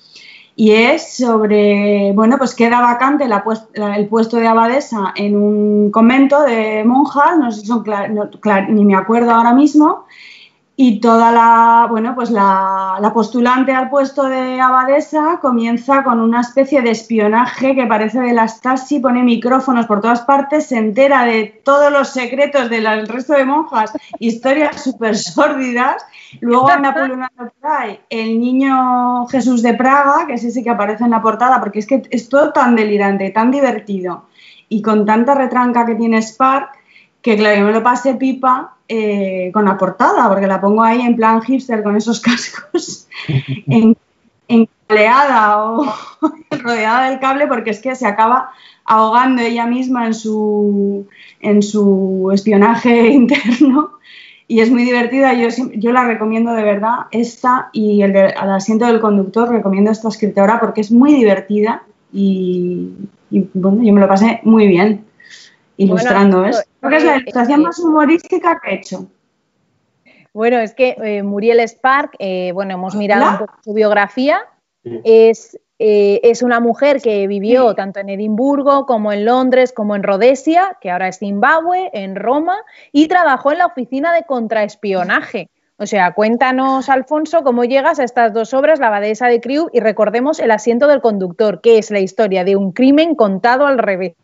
[0.55, 6.85] Y es sobre, bueno, pues queda vacante el puesto de abadesa en un convento de
[6.85, 7.83] monjas, no sé si son,
[8.69, 10.05] ni me acuerdo ahora mismo,
[10.77, 16.83] y toda la, bueno, pues la, postulante al puesto de abadesa comienza con una especie
[16.83, 21.63] de espionaje que parece de la Stasi, pone micrófonos por todas partes, se entera de
[21.65, 26.05] todos los secretos del resto de monjas, historias súper sórdidas.
[26.41, 27.71] Luego anda pululando por
[28.11, 31.87] el niño Jesús de Praga, que es ese que aparece en la portada, porque es
[31.87, 34.27] que es todo tan delirante, tan divertido
[34.69, 36.71] y con tanta retranca que tiene Spark,
[37.25, 41.01] que claro, yo me lo pasé pipa eh, con la portada, porque la pongo ahí
[41.01, 43.97] en plan hipster con esos cascos, en,
[44.47, 45.87] encaleada o
[46.51, 48.51] rodeada del cable, porque es que se acaba
[48.85, 51.09] ahogando ella misma en su,
[51.41, 53.93] en su espionaje interno
[54.47, 55.33] y es muy divertida.
[55.33, 60.09] Yo, yo la recomiendo de verdad, esta y el al asiento del conductor, recomiendo esta
[60.09, 62.91] escritora porque es muy divertida y,
[63.31, 65.07] y bueno, yo me lo pasé muy bien
[65.79, 66.45] ilustrando.
[66.45, 66.67] ¿es?
[66.85, 69.09] Creo que es la ilustración más humorística que he hecho.
[70.35, 74.41] Bueno, es que eh, Muriel Spark, eh, bueno, hemos mirado un poco su biografía.
[75.05, 80.03] Es, eh, es una mujer que vivió tanto en Edimburgo como en Londres, como en
[80.03, 82.59] Rhodesia, que ahora es Zimbabue, en Roma,
[82.93, 85.49] y trabajó en la oficina de contraespionaje.
[85.77, 89.81] O sea, cuéntanos, Alfonso, cómo llegas a estas dos obras, La abadesa de Crew y
[89.81, 94.15] recordemos El asiento del conductor, que es la historia de un crimen contado al revés.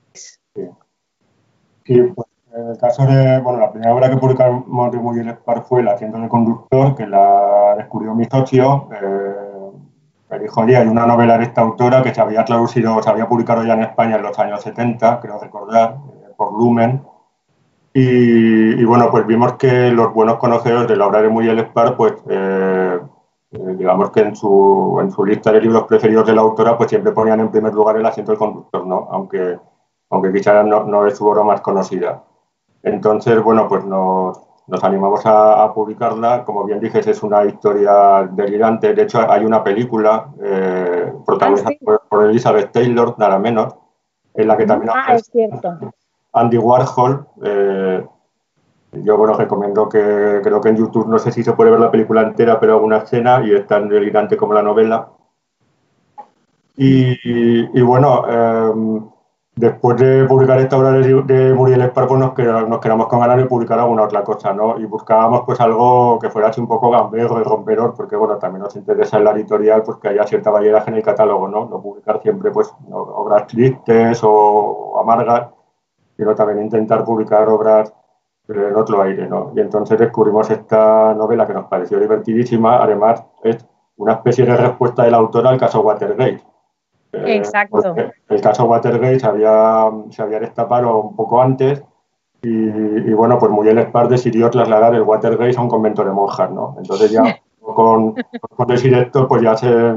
[1.85, 5.81] Sí, pues el caso de, bueno, la primera obra que publicamos de Muriel Espar fue
[5.81, 8.89] El asiento del conductor, que la descubrió mi socio.
[8.93, 13.29] Eh, dijo, oye, hay una novela de esta autora que se había traducido, se había
[13.29, 17.03] publicado ya en España en los años 70, creo recordar, eh, por Lumen
[17.93, 22.15] y, bueno, pues vimos que los buenos conocedores de la obra de Muriel Espar, pues
[22.29, 23.01] eh,
[23.51, 26.89] eh, digamos que en su, en su lista de libros preferidos de la autora, pues
[26.89, 29.09] siempre ponían en primer lugar el asiento del conductor, ¿no?
[29.11, 29.59] Aunque,
[30.09, 32.23] aunque quizás no, no es su obra más conocida.
[32.83, 36.45] Entonces, bueno, pues nos, nos animamos a, publicarla.
[36.45, 38.95] Como bien dices, es una historia delirante.
[38.95, 43.75] De hecho, hay una película eh, protagonizada ah, por, Elizabeth Taylor, nada menos,
[44.35, 44.93] en la que también...
[44.95, 45.79] Ah, es cierto
[46.33, 47.27] Andy Warhol.
[47.43, 48.07] Eh,
[48.93, 51.91] yo bueno, recomiendo que creo que en YouTube no sé si se puede ver la
[51.91, 55.09] película entera, pero alguna escena y es tan delirante como la novela.
[56.77, 58.73] Y, bueno, eh,
[59.61, 63.79] después de publicar esta obra de, Muriel Espar, pues nos, quedamos con ganas de publicar
[63.79, 64.79] alguna otra cosa, ¿no?
[64.79, 68.63] Y buscábamos pues algo que fuera así un poco gamberro y romperor, porque bueno, también
[68.63, 71.67] nos interesa en la editorial pues que haya cierta variedad en el catálogo, ¿no?
[71.67, 75.49] No publicar siempre pues obras tristes o amargas
[76.17, 77.95] sino también intentar publicar obras
[78.49, 79.53] en otro aire, ¿no?
[79.57, 85.05] Y entonces descubrimos esta novela que nos pareció divertidísima, además es una especie de respuesta
[85.05, 86.43] del autor al caso Watergate.
[87.13, 87.95] Eh, Exacto.
[88.29, 91.83] el caso Watergate se había, se había destapado un poco antes
[92.43, 96.77] y, bueno, pues Muriel Espar decidió trasladar el Watergate a un convento de monjas, ¿no?
[96.79, 98.15] Entonces ya con,
[98.57, 99.97] con decir esto, pues ya se,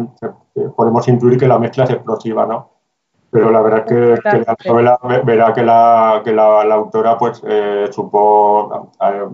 [0.76, 2.74] podemos intuir que la mezcla es explosiva, ¿no?
[3.34, 7.88] pero la verdad es que, la novela verá que la, que la, autora pues eh,
[7.92, 9.28] supo eh,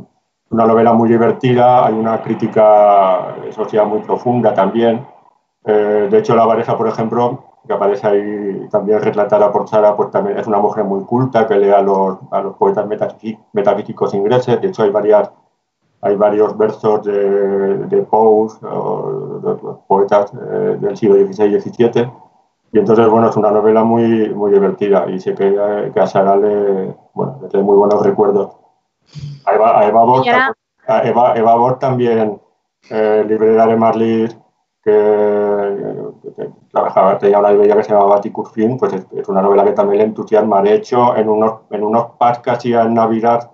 [0.51, 5.05] una novela muy divertida, hay una crítica social muy profunda también.
[5.65, 10.09] Eh, de hecho, la Varesa, por ejemplo, que aparece ahí también retratada por Sara, pues
[10.09, 12.87] también es una mujer muy culta que lee a los, a los poetas
[13.53, 14.59] metafísicos ingleses.
[14.59, 15.29] De hecho, hay varias
[16.01, 22.11] hay varios versos de, de Poe, de los poetas del siglo XVI y XVII,
[22.71, 26.37] y entonces, bueno, es una novela muy, muy divertida y sé que, que a Sara
[26.37, 28.51] le, bueno, le trae muy buenos recuerdos.
[29.45, 30.27] A Eva, a Eva, Bort,
[30.87, 32.41] a Eva, Eva también,
[32.89, 34.37] eh, librera de Marlis,
[34.83, 36.09] que,
[36.71, 40.05] trabajaba, tenía una librería que se llamaba Ticurfin, pues es, una novela que también le
[40.05, 40.61] entusiasma.
[40.61, 43.51] De hecho, en unos, en unos packs que hacía en Navidad,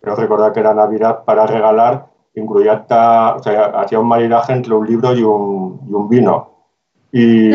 [0.00, 4.74] creo recordar que era Navidad para regalar, incluía hasta, o sea, hacía un maridaje entre
[4.74, 6.50] un libro y un, y un vino.
[7.10, 7.50] Y,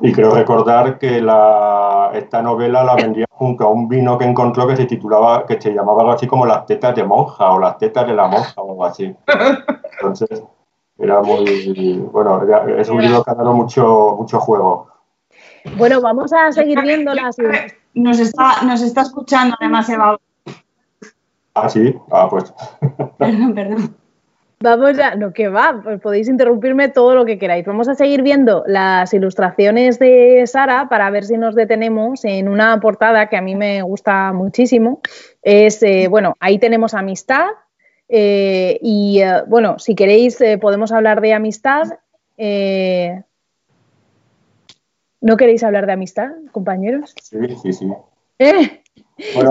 [0.00, 4.66] y creo recordar que la, esta novela la vendía junto a un vino que encontró
[4.66, 7.78] que se titulaba, que se llamaba algo así como Las tetas de monja o Las
[7.78, 9.14] tetas de la monja o algo así.
[9.92, 10.42] Entonces,
[10.98, 12.42] era muy, bueno,
[12.78, 14.88] es un libro que ha dado mucho, mucho juego.
[15.76, 17.36] Bueno, vamos a seguir viendo las...
[17.94, 20.18] Nos está, nos está escuchando además Eva.
[21.54, 22.52] Ah, sí, ah, pues.
[23.18, 23.96] Perdón, perdón.
[24.60, 27.66] Vamos ya, no que va, pues podéis interrumpirme todo lo que queráis.
[27.66, 32.80] Vamos a seguir viendo las ilustraciones de Sara para ver si nos detenemos en una
[32.80, 35.00] portada que a mí me gusta muchísimo.
[35.42, 37.48] Es, eh, bueno, ahí tenemos amistad
[38.08, 41.84] eh, y, eh, bueno, si queréis podemos hablar de amistad.
[45.20, 47.14] ¿No queréis hablar de amistad, compañeros?
[47.20, 47.92] Sí, sí, sí.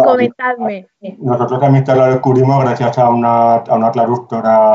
[0.04, 0.88] Comentadme.
[1.18, 4.74] Nosotros también la descubrimos gracias a una, a una traductora,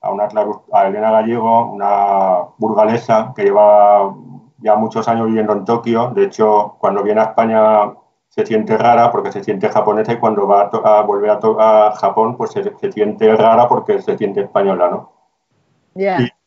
[0.00, 0.28] a, una
[0.72, 4.14] a Elena Gallego, una burgalesa que lleva
[4.58, 6.10] ya muchos años viviendo en Tokio.
[6.10, 7.92] De hecho, cuando viene a España
[8.30, 12.52] se siente rara porque se siente japonesa y cuando va a, volver a, Japón pues
[12.52, 15.12] se, siente rara porque se siente española, ¿no?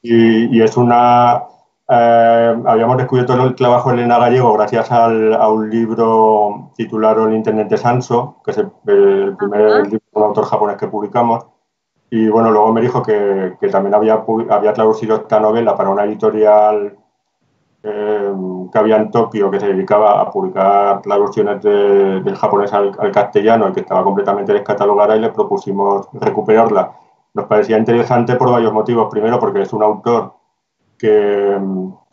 [0.01, 1.43] y, es una
[1.89, 7.35] eh, habíamos descubierto el trabajo de Elena Gallego gracias al, a un libro titulado El
[7.35, 8.71] Intendente Sanso, que es el,
[9.35, 11.45] primer libro de un autor japonés que publicamos.
[12.09, 16.05] Y bueno, luego me dijo que, que también había, había traducido esta novela para una
[16.05, 16.97] editorial
[17.83, 23.67] que había en Tokio que se dedicaba a publicar traducciones del japonés al, al, castellano
[23.67, 26.93] y que estaba completamente descatalogada y le propusimos recuperarla.
[27.33, 29.09] Nos parecía interesante por varios motivos.
[29.11, 30.33] Primero, porque es un autor
[30.97, 31.59] que,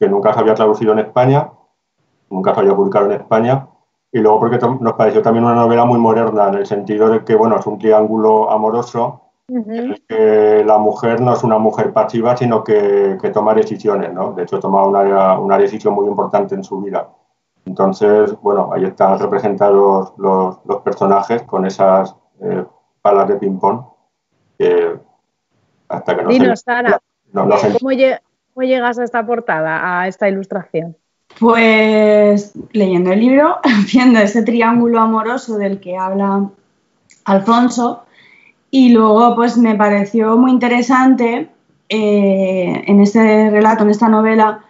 [0.08, 1.50] nunca se había traducido en España,
[2.30, 3.68] nunca se había publicado en España,
[4.10, 7.36] y luego porque nos pareció también una novela muy moderna, en el sentido de que,
[7.36, 9.29] bueno, es un triángulo amoroso
[10.08, 14.32] que la mujer no es una mujer pasiva, sino que, toma decisiones, ¿no?
[14.32, 17.08] De hecho, toma una, una, decisión muy importante en su vida.
[17.66, 22.64] Entonces, bueno, ahí están representados los, los personajes con esas eh,
[23.02, 23.82] palas de ping-pong.
[25.88, 27.00] hasta que no Dinos, Sara,
[27.32, 30.96] ¿cómo, ¿cómo llegas a esta portada, a esta ilustración?
[31.38, 33.58] Pues leyendo el libro,
[33.92, 36.50] viendo ese triángulo amoroso del que habla
[37.24, 38.04] Alfonso,
[38.70, 41.48] y luego pues me pareció muy interesante
[41.88, 44.60] eh, en este relato, en esta novela,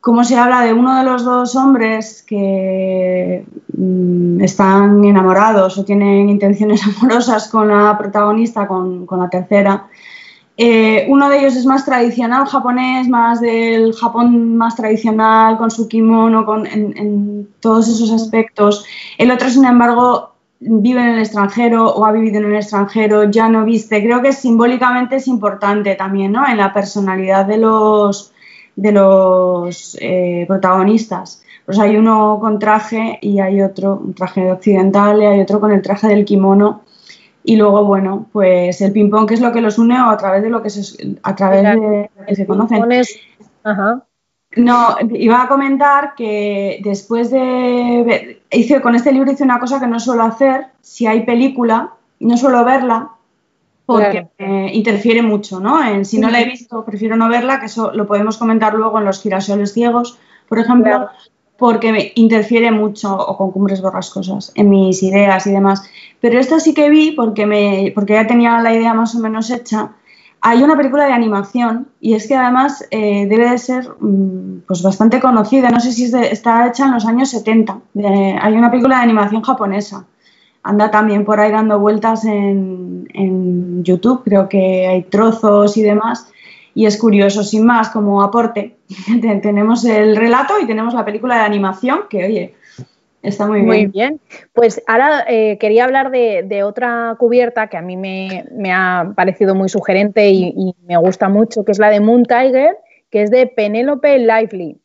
[0.00, 3.44] cómo se habla de uno de los dos hombres que
[3.76, 9.88] mm, están enamorados o tienen intenciones amorosas con la protagonista, con, con la tercera,
[10.56, 15.88] eh, uno de ellos es más tradicional japonés, más del Japón más tradicional, con su
[15.88, 18.84] kimono, con, en, todos esos aspectos.
[19.18, 20.33] El otro, sin embargo,
[20.66, 24.02] vive en el extranjero o ha vivido en el extranjero, ya no viste.
[24.02, 26.46] Creo que simbólicamente es importante también, ¿no?
[26.48, 28.32] En la personalidad de los,
[28.76, 31.42] de los eh, protagonistas.
[31.66, 35.72] Pues hay uno con traje y hay otro, un traje occidental y hay otro con
[35.72, 36.82] el traje del kimono
[37.42, 40.42] y luego, bueno, pues el ping-pong, que es lo que los une o a través
[40.42, 42.82] de lo que se, a través de que se conocen.
[44.56, 49.86] No, iba a comentar que después de hice con este libro hice una cosa que
[49.86, 53.10] no suelo hacer, si hay película, no suelo verla
[53.86, 54.28] porque
[54.72, 55.86] interfiere mucho, ¿no?
[55.86, 58.98] En, si no la he visto, prefiero no verla, que eso lo podemos comentar luego
[58.98, 61.08] en los girasoles ciegos, por ejemplo,
[61.58, 65.88] porque me interfiere mucho o con cumbres borrascosas en mis ideas y demás.
[66.20, 69.50] Pero esta sí que vi porque, me, porque ya tenía la idea más o menos
[69.50, 69.92] hecha.
[70.46, 74.82] Hay una película de animación y es que además eh, debe de ser mm, pues
[74.82, 75.70] bastante conocida.
[75.70, 77.80] No sé si está hecha en los años 70.
[78.40, 80.04] hay una película de animación japonesa.
[80.62, 84.22] Anda también por ahí dando vueltas en, en YouTube.
[84.22, 86.28] Creo que hay trozos y demás
[86.74, 88.76] y es curioso, sin más, como aporte.
[89.42, 92.54] tenemos el relato y tenemos la película de animación, que oye,
[93.24, 93.66] está muy bien.
[93.66, 94.20] Muy bien.
[94.52, 99.68] Pues ahora eh, quería hablar de, otra cubierta que a mí me, ha parecido muy
[99.68, 102.76] sugerente y, me gusta mucho, que es la de Moon Tiger,
[103.10, 104.80] que es de Penélope Lively.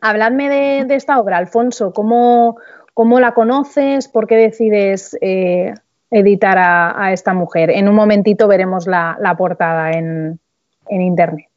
[0.00, 0.48] Habladme
[0.84, 2.58] de, esta obra, Alfonso, ¿cómo,
[2.94, 4.08] ¿cómo, la conoces?
[4.08, 5.72] ¿Por qué decides eh,
[6.10, 7.70] editar a, esta mujer?
[7.70, 10.38] En un momentito veremos la portada en,
[10.88, 11.48] en Internet.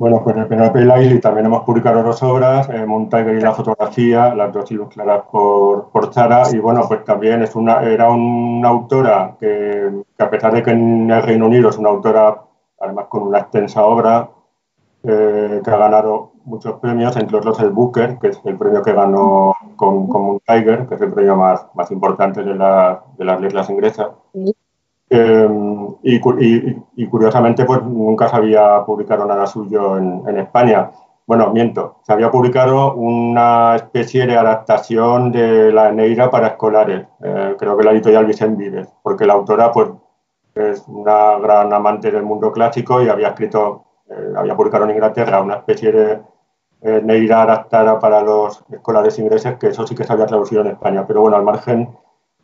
[0.00, 4.34] Bueno, pues en Penelope Lively también hemos publicado dos obras, eh, Montague y la fotografía,
[4.34, 9.36] las dos ilustradas por, por Chara, y bueno, pues también es una, era una autora
[9.38, 12.44] que, a pesar de que en el Reino Unido es una autora,
[12.80, 14.30] además con una extensa obra,
[15.02, 18.94] eh, que ha ganado muchos premios, entre otros el Booker, que es el premio que
[18.94, 23.68] ganó con, con Tiger, que es el premio más, más importante de, de las letras
[23.68, 24.08] inglesas.
[25.12, 26.20] Em, y,
[27.08, 30.90] curiosamente, pues nunca se había publicado nada suyo en, España.
[31.26, 37.56] Bueno, miento, se había publicado una especie de adaptación de la Neira para escolares, eh,
[37.58, 39.90] creo que la editorial Vicente Vives, porque la autora pues,
[40.54, 45.42] es una gran amante del mundo clásico y había escrito, eh, había publicado en Inglaterra
[45.42, 46.20] una especie de
[46.82, 50.68] eh, Neira adaptada para los escolares ingleses, que eso sí que se había traducido en
[50.68, 51.90] España, pero bueno, al margen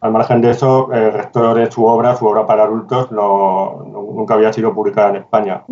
[0.00, 4.34] al margen de eso, el resto de su obra, su obra para adultos, no, nunca
[4.34, 5.64] había sido publicada en España.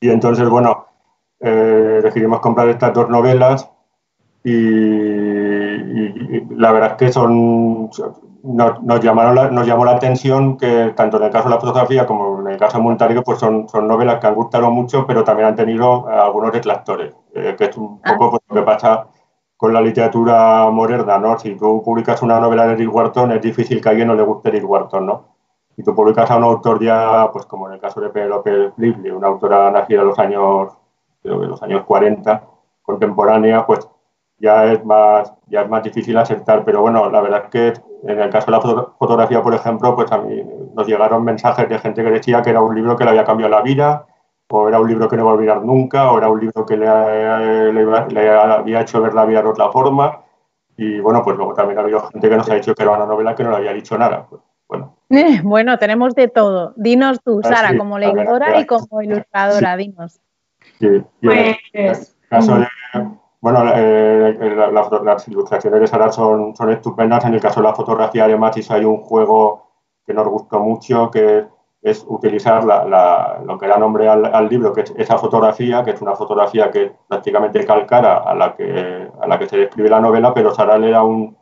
[0.00, 0.86] Y entonces, bueno,
[1.40, 3.70] eh, decidimos comprar estas dos novelas
[4.44, 5.76] y,
[6.54, 7.90] la verdad es que son
[8.42, 12.40] nos, llamaron nos llamó la atención que tanto en el caso de la fotografía como
[12.40, 15.48] en el caso de Montario pues son, son novelas que han gustado mucho pero también
[15.48, 18.30] han tenido algunos detractores eh, que es un poco ah.
[18.30, 19.06] pues, lo que pasa
[19.56, 21.38] con la literatura moderna, ¿no?
[21.38, 24.22] Si tú publicas una novela de Eric Wharton, es difícil que a alguien no le
[24.22, 25.24] guste Eric Wharton, ¿no?
[25.74, 28.72] Si tú publicas a un autor ya, pues como en el caso de Pedro López
[28.76, 30.72] Lively, una autora nacida en los años,
[31.22, 32.42] creo que los años 40,
[32.82, 33.86] contemporánea, pues
[34.38, 36.64] ya es más, ya es más difícil aceptar.
[36.64, 40.10] Pero bueno, la verdad es que en el caso de la fotografía, por ejemplo, pues
[40.12, 40.42] a mí
[40.74, 43.50] nos llegaron mensajes de gente que decía que era un libro que le había cambiado
[43.50, 44.06] la vida,
[44.48, 46.76] o era un libro que no va a olvidar nunca, o era un libro que
[46.76, 50.20] le, había hecho ver la vida de otra forma.
[50.76, 53.06] Y bueno, pues luego también ha habido gente que nos ha dicho que era una
[53.06, 54.26] novela que no le había dicho nada.
[54.28, 54.96] Pues, bueno.
[55.42, 56.74] bueno, tenemos de todo.
[56.76, 60.20] Dinos tú, ah, Sara, como lectora y como ilustradora, dinos.
[60.78, 62.66] Sí, pues, caso de,
[63.40, 64.36] bueno, eh,
[64.72, 67.24] las ilustraciones de Sara son, son estupendas.
[67.24, 69.70] En el caso de la fotografía, además, hay un juego
[70.04, 71.46] que nos gustó mucho, que
[71.82, 76.16] es utilizar lo que da nombre al, libro, que es esa fotografía, que es una
[76.16, 80.52] fotografía que prácticamente calcara a la que, a la que se describe la novela, pero
[80.52, 81.36] Sara le da un,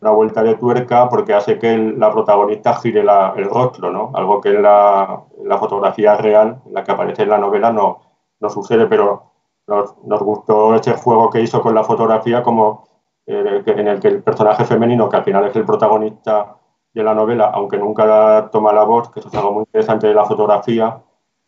[0.00, 4.10] una vuelta de tuerca porque hace que la protagonista gire el rostro, ¿no?
[4.14, 5.24] Algo que en la,
[5.58, 8.00] fotografía real, en la que aparece en la novela, no,
[8.40, 9.32] no sucede, pero
[9.66, 12.88] nos, gustó ese juego que hizo con la fotografía como
[13.26, 16.56] eh, en el que el personaje femenino, que al final es el protagonista
[16.92, 20.14] de la novela, aunque nunca toma la voz, que eso es algo muy interesante de
[20.14, 20.98] la fotografía,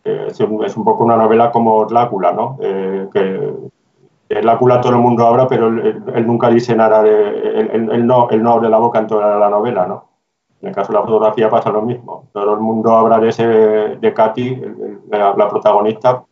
[0.05, 2.59] eh, es, un, poco una novela como Drácula, ¿no?
[2.61, 8.31] Eh, que Drácula todo el mundo habla, pero él, nunca dice nada, de, él, no,
[8.31, 10.13] él no abre la boca en toda la novela, ¿no?
[10.61, 12.29] En el caso de la fotografía pasa lo mismo.
[12.33, 14.63] Todo el mundo habla de ese de Katy,
[15.11, 16.23] la, protagonista,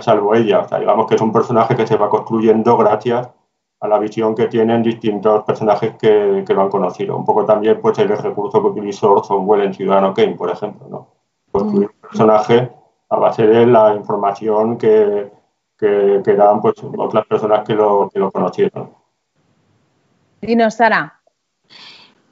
[0.00, 0.66] salvo ella.
[0.70, 3.30] O digamos que es un personaje que se va construyendo gracias
[3.84, 7.18] a la visión que tienen distintos personajes que, que lo han conocido.
[7.18, 10.86] Un poco también pues el recurso que utilizó Orson Welles en Ciudadano Kane, por ejemplo,
[10.88, 11.08] ¿no?
[11.52, 12.70] Construir un personaje
[13.10, 15.30] a base de la información que,
[15.78, 18.88] que, dan pues, otras personas que lo, que lo conocieron.
[20.40, 21.20] Dinos, Sara.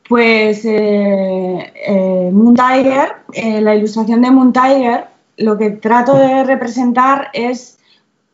[0.08, 6.44] Pues eh, eh, Moon Tiger, eh, la ilustración de Moon Tiger, lo que trato de
[6.44, 7.78] representar es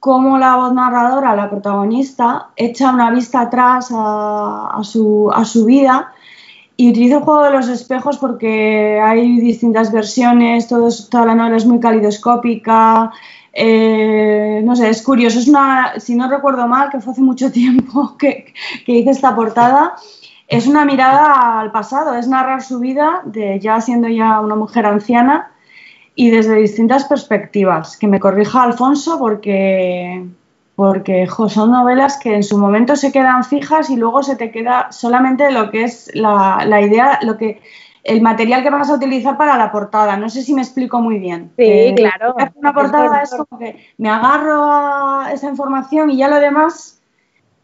[0.01, 6.13] cómo la voz narradora, la protagonista, echa una vista atrás a, su, vida
[6.77, 11.67] y utilizo el juego de los espejos porque hay distintas versiones, toda la novela es
[11.67, 13.11] muy calidoscópica,
[13.53, 15.41] eh, no sé, es curioso.
[15.99, 18.55] Si no recuerdo mal, que fue hace mucho tiempo que,
[18.87, 19.97] hice esta portada,
[20.47, 24.87] es una mirada al pasado, es narrar su vida de ya siendo ya una mujer
[24.87, 25.51] anciana
[26.19, 27.97] y desde distintas perspectivas.
[27.97, 30.27] Que me corrija Alfonso porque,
[30.75, 34.91] porque son novelas que en su momento se quedan fijas y luego se te queda
[34.91, 37.63] solamente lo que es la, la idea, lo que
[38.03, 40.17] el material que vas a utilizar para la portada.
[40.17, 41.53] No sé si me explico muy bien.
[41.57, 42.35] Sí, eh, claro.
[42.57, 47.01] Una portada es como que me agarro a esa información y ya lo demás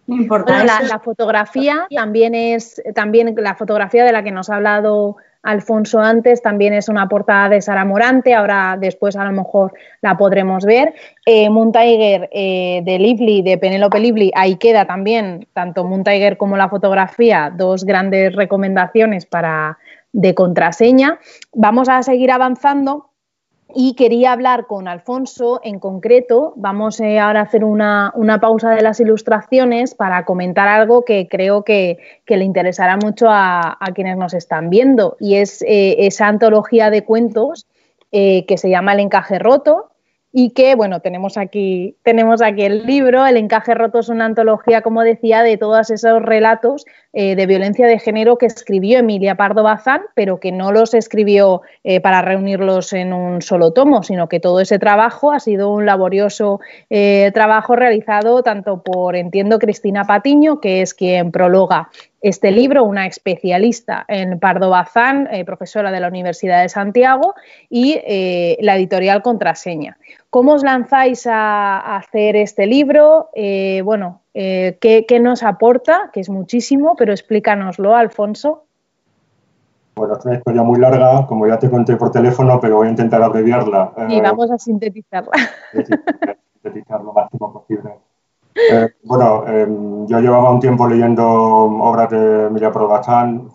[0.07, 0.63] no importa.
[0.63, 6.43] la, fotografía también es, también la fotografía de la que nos ha hablado Alfonso antes,
[6.43, 10.95] también es una portada de Sara Morante, ahora después a lo mejor la podremos ver.
[11.25, 16.37] Eh, Moon Tiger eh, de Lively, de Penélope Lively, ahí queda también, tanto Moon Tiger
[16.37, 19.79] como la fotografía, dos grandes recomendaciones para,
[20.13, 21.19] de contraseña.
[21.53, 23.11] Vamos a seguir avanzando
[23.73, 26.53] y quería hablar con Alfonso en concreto.
[26.57, 31.65] Vamos eh, ahora a hacer una, pausa de las ilustraciones para comentar algo que creo
[31.65, 37.05] que, le interesará mucho a, quienes nos están viendo y es eh, esa antología de
[37.05, 37.67] cuentos
[38.13, 39.91] eh, que se llama El encaje roto
[40.37, 44.83] y que, bueno, tenemos aquí, tenemos aquí el libro, El encaje roto es una antología,
[44.83, 49.63] como decía, de todos esos relatos eh, de violencia de género que escribió Emilia Pardo
[49.63, 54.41] Bazán, pero que no los escribió eh, para reunirlos en un solo tomo, sino que
[54.41, 56.59] todo ese trabajo ha sido un laborioso
[56.91, 61.91] eh, trabajo realizado tanto por, entiendo, Cristina Patiño, que es quien prologa
[62.29, 67.35] este libro, una especialista en Pardo Bazán, profesora de la Universidad de Santiago,
[67.69, 68.01] y
[68.61, 69.99] la editorial Contraseña.
[70.31, 73.29] ¿Cómo os lanzáis a, hacer este libro?
[73.85, 76.11] bueno, eh, ¿qué, nos aporta?
[76.13, 78.65] Que es muchísimo, pero explícanoslo, Alfonso.
[79.95, 82.91] Bueno, es una historia muy larga, como ya te conté por teléfono, pero voy a
[82.91, 83.93] intentar abreviarla.
[84.09, 85.31] Y eh, vamos a sintetizarla.
[86.53, 87.95] sintetizar lo máximo posible.
[88.55, 93.49] Eh, bueno, em, yo llevaba un tiempo leyendo obras de Emilia Provazán,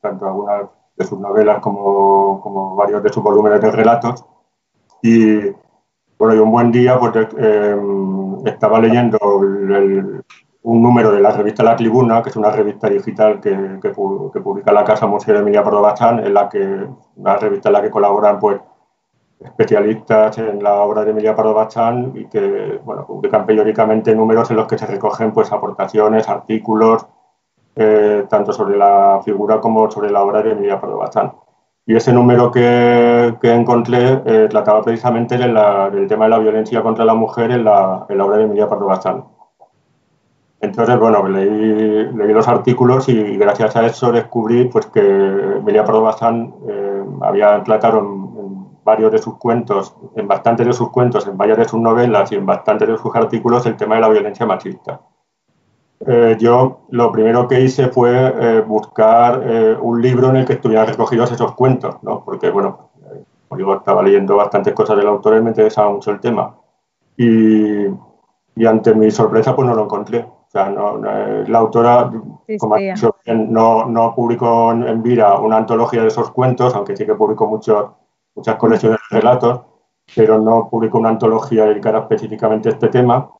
[0.00, 4.24] tanto algunas de sus novelas como, varios de sus volúmenes de relatos.
[5.02, 5.40] Y
[6.18, 9.18] bueno, y un buen día, pues em, estaba leyendo
[10.64, 14.72] un número de la revista La Tribuna, que es una revista digital que, que, publica
[14.72, 16.86] la Casa Museo de Emilia Bachán, en la que,
[17.16, 18.60] una revista en la que colaboran pues,
[19.40, 24.56] especialistas en la obra de Emilia Pardo Bachán y que bueno, publican periódicamente números en
[24.56, 27.06] los que se recogen pues, aportaciones, artículos,
[27.76, 31.32] eh, tanto sobre la figura como sobre la obra de Emilia Pardo Bachán.
[31.86, 37.04] Y ese número que, que encontré eh, trataba precisamente del tema de la violencia contra
[37.04, 39.24] la mujer en la, en la obra de Emilia Pardo Bazán.
[40.60, 46.00] Entonces, bueno, leí, leí, los artículos y, gracias a eso descubrí pues, que Emilia Pardo
[46.00, 48.34] Bazán eh, había tratado en,
[48.84, 52.36] varios de sus cuentos, en bastantes de sus cuentos, en varias de sus novelas y
[52.36, 55.00] en bastantes de sus artículos el tema de la violencia machista.
[56.06, 60.54] Eh, yo lo primero que hice fue eh, buscar eh, un libro en el que
[60.54, 62.22] estuvieran recogidos esos cuentos, ¿no?
[62.24, 62.90] porque, bueno,
[63.48, 66.56] como digo, estaba leyendo bastantes cosas del autor y me interesaba mucho el tema.
[67.16, 67.86] Y,
[68.56, 70.20] y ante mi sorpresa, pues no lo encontré.
[70.20, 72.12] O sea, no, la autora,
[72.58, 77.04] como ha dicho, no, no, publicó en, Vira una antología de esos cuentos, aunque sí
[77.04, 77.96] que publicó mucho,
[78.34, 79.60] muchas colecciones de relatos,
[80.14, 83.30] pero no publicó una antología dedicada específicamente a este tema.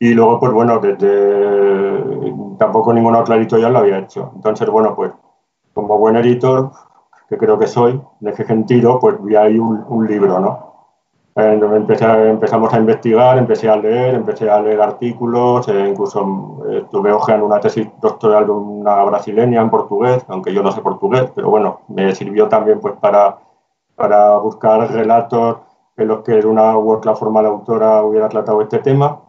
[0.00, 4.32] Y luego, pues bueno, desde tampoco ningún otro editorial lo había hecho.
[4.34, 5.12] Entonces, bueno, pues
[5.74, 6.70] como buen editor,
[7.28, 10.66] que creo que soy, de qué sentido, pues vi ahí un, libro, ¿no?
[11.36, 17.46] empezamos a investigar, empecé a leer, empecé a leer artículos, eh, incluso eh, estuve hojeando
[17.46, 21.82] una tesis doctoral de una brasileña en portugués, aunque yo no sé portugués, pero bueno,
[21.86, 23.38] me sirvió también pues para,
[23.98, 25.58] para buscar relatos
[25.96, 29.20] en los que una u otra forma la autora hubiera tratado este tema.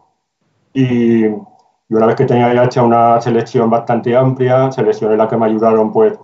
[0.72, 5.46] Y, una vez que tenía hecha una selección bastante amplia, selección en la que me
[5.46, 6.16] ayudaron pues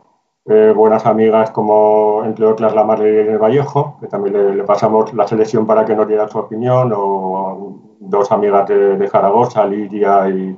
[0.45, 5.67] eh, buenas amigas como entre otras la Marlene Vallejo, que también le, pasamos la selección
[5.67, 10.57] para que nos diera su opinión, o dos amigas de, de Zaragoza, Lidia y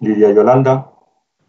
[0.00, 0.95] Lidia y Yolanda.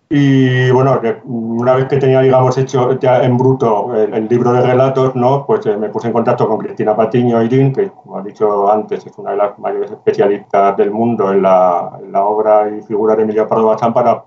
[0.10, 5.14] Y bueno, una vez que tenía, digamos, hecho ya en bruto el, libro de relatos,
[5.16, 5.46] ¿no?
[5.46, 9.06] Pues eh, me puse en contacto con Cristina Patiño Irín, que, como ha dicho antes,
[9.06, 13.48] es una de las mayores especialistas del mundo en la, obra y figura de Emilia
[13.48, 14.24] Pardo Bazán para,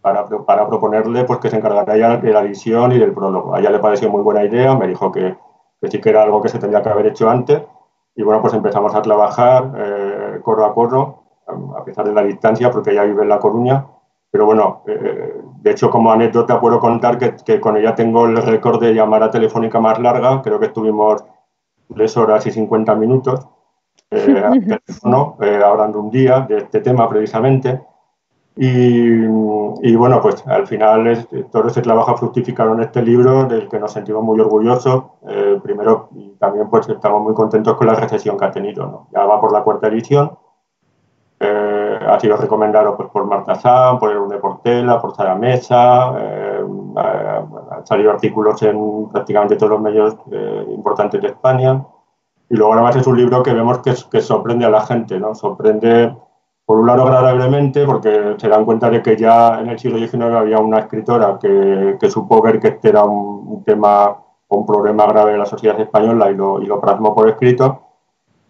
[0.00, 3.54] para, para, proponerle pues, que se encargara ya de la edición y del prólogo.
[3.54, 5.36] A ella le pareció muy buena idea, me dijo que,
[5.82, 7.60] que sí que era algo que se tendría que haber hecho antes.
[8.16, 11.24] Y bueno, pues empezamos a trabajar eh, corro a corro,
[11.76, 13.84] a pesar de la distancia, porque ella vive en La Coruña
[14.30, 18.36] pero bueno, eh, de hecho, como anécdota puedo contar que, que, con ella tengo el
[18.36, 21.24] récord de llamada telefónica más larga, creo que estuvimos
[21.94, 23.46] tres horas y 50 minutos,
[24.10, 24.42] eh,
[25.40, 27.80] eh, hablando un día de este tema precisamente.
[28.56, 29.24] Y,
[29.82, 34.22] y bueno, pues al final todo ese trabajo en este libro del que nos sentimos
[34.22, 35.04] muy orgullosos.
[35.28, 38.86] Eh, primero, y también pues estamos muy contentos con la recepción que ha tenido.
[38.86, 39.08] ¿no?
[39.12, 40.32] Ya va por la cuarta edición
[41.42, 46.62] eh, ha sido recomendado pues, por Marta Sam, por el Portela, por Sara Mesa, eh,
[46.96, 51.82] han salido artículos en prácticamente todos los medios eh, importantes de España.
[52.50, 55.34] Y luego además es un libro que vemos que, que, sorprende a la gente, ¿no?
[55.34, 56.14] Sorprende
[56.66, 60.36] por un lado agradablemente porque se dan cuenta de que ya en el siglo XIX
[60.36, 64.14] había una escritora que, que supo ver que este era un, un tema,
[64.48, 67.89] un problema grave de la sociedad española y lo, y lo plasmó por escrito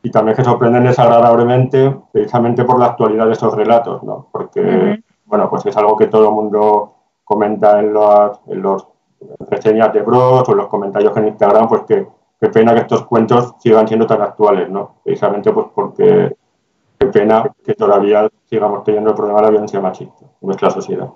[0.03, 4.29] y también que sorprenden desagradablemente precisamente por la actualidad de esos relatos, ¿no?
[4.33, 6.95] Porque, bueno, pues es algo que todo el mundo
[7.25, 8.87] comenta en los, en los
[9.51, 12.07] reseñas de Bros o en los comentarios en Instagram, pues que
[12.41, 14.97] qué pena que estos cuentos sigan siendo tan actuales, ¿no?
[15.05, 16.35] Precisamente pues porque
[16.99, 21.09] qué pena que todavía sigamos teniendo el problema de la violencia machista en nuestra sociedad.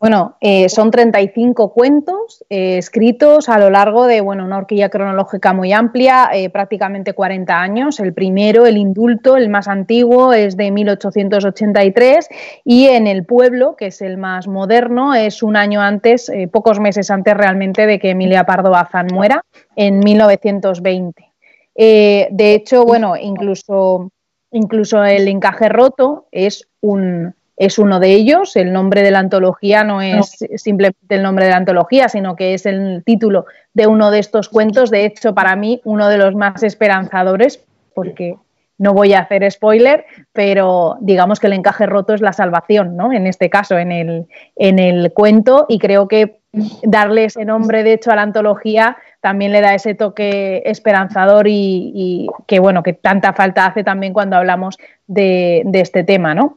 [0.00, 5.52] Bueno, eh, son 35 cuentos eh, escritos a lo largo de bueno, una horquilla cronológica
[5.52, 8.00] muy amplia, eh, prácticamente 40 años.
[8.00, 12.28] El primero, el indulto, el más antiguo, es de 1883
[12.64, 17.10] y en el pueblo, que es el más moderno, es un año antes, pocos meses
[17.10, 19.44] antes realmente de que Emilia Pardo Bazán muera,
[19.76, 21.26] en 1920.
[21.74, 24.10] de hecho, bueno, incluso,
[24.50, 28.56] incluso el encaje roto es un es uno de ellos.
[28.56, 32.54] El nombre de la antología no es simplemente el nombre de la antología, sino que
[32.54, 33.44] es el título
[33.74, 34.90] de uno de estos cuentos.
[34.90, 37.62] De hecho, para mí, uno de los más esperanzadores,
[37.94, 38.34] porque
[38.78, 43.12] no voy a hacer spoiler, pero digamos que el encaje roto es la salvación, ¿no?
[43.12, 46.40] En este caso, en el, en el cuento, y creo que
[46.82, 52.26] darle ese nombre, de hecho, a la antología también le da ese toque esperanzador y,
[52.46, 56.56] que, bueno, que tanta falta hace también cuando hablamos de, de este tema, ¿no?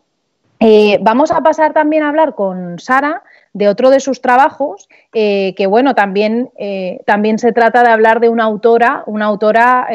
[0.66, 5.54] Eh, vamos a pasar también a hablar con Sara de otro de sus trabajos, eh,
[5.58, 9.88] que bueno, también, eh, también se trata de hablar de una autora, una autora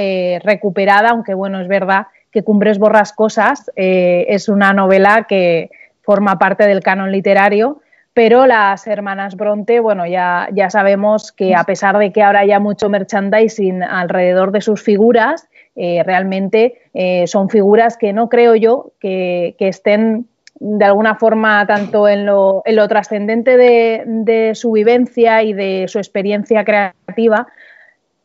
[0.43, 5.71] recuperada, aunque bueno, es verdad que Cumbres Borrascosas es una novela que
[6.03, 7.81] forma parte del canon literario,
[8.13, 12.61] pero las hermanas Bronte, bueno, ya, ya sabemos que a pesar de que ahora haya
[12.61, 16.83] mucho merchandising alrededor de sus figuras, realmente
[17.27, 20.27] son figuras que no creo yo que, que estén
[20.61, 25.99] de alguna forma, tanto en lo, en lo trascendente de, su vivencia y de su
[25.99, 27.47] experiencia creativa,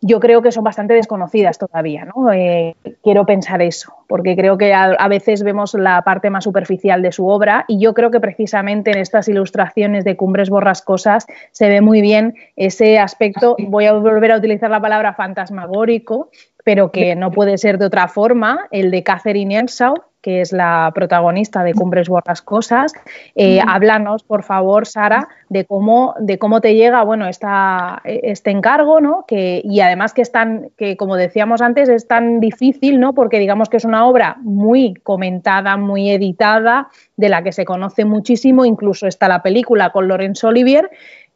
[0.01, 2.33] yo creo que son bastante desconocidas todavía, ¿no?
[2.33, 7.13] Eh, quiero pensar eso, porque creo que a, veces vemos la parte más superficial de
[7.13, 11.79] su obra y yo creo que precisamente en estas ilustraciones de Cumbres Borrascosas se ve
[11.79, 16.29] muy bien ese aspecto, voy a volver a utilizar la palabra fantasmagórico,
[16.65, 20.89] pero que no puede ser de otra forma, el de Catherine Ensau, que es la
[20.95, 22.93] protagonista de Cumbres Borrascosas.
[23.35, 29.01] Eh, háblanos, por favor, Sara, de cómo, de cómo te llega bueno, esta, este encargo,
[29.01, 29.25] ¿no?
[29.27, 33.13] Que, y además que es tan, que como decíamos antes, es tan difícil, ¿no?
[33.13, 38.05] Porque digamos que es una obra muy comentada, muy editada, de la que se conoce
[38.05, 40.89] muchísimo, incluso está la película con Laurence Olivier.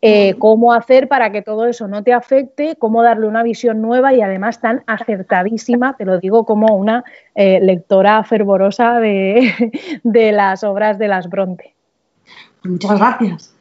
[0.09, 4.13] Eh, cómo hacer para que todo eso no te afecte, cómo darle una visión nueva
[4.13, 7.03] y además tan acertadísima, te lo digo como una
[7.35, 11.75] eh, lectora fervorosa de, de las obras de las Bronte.
[12.63, 13.53] Muchas gracias.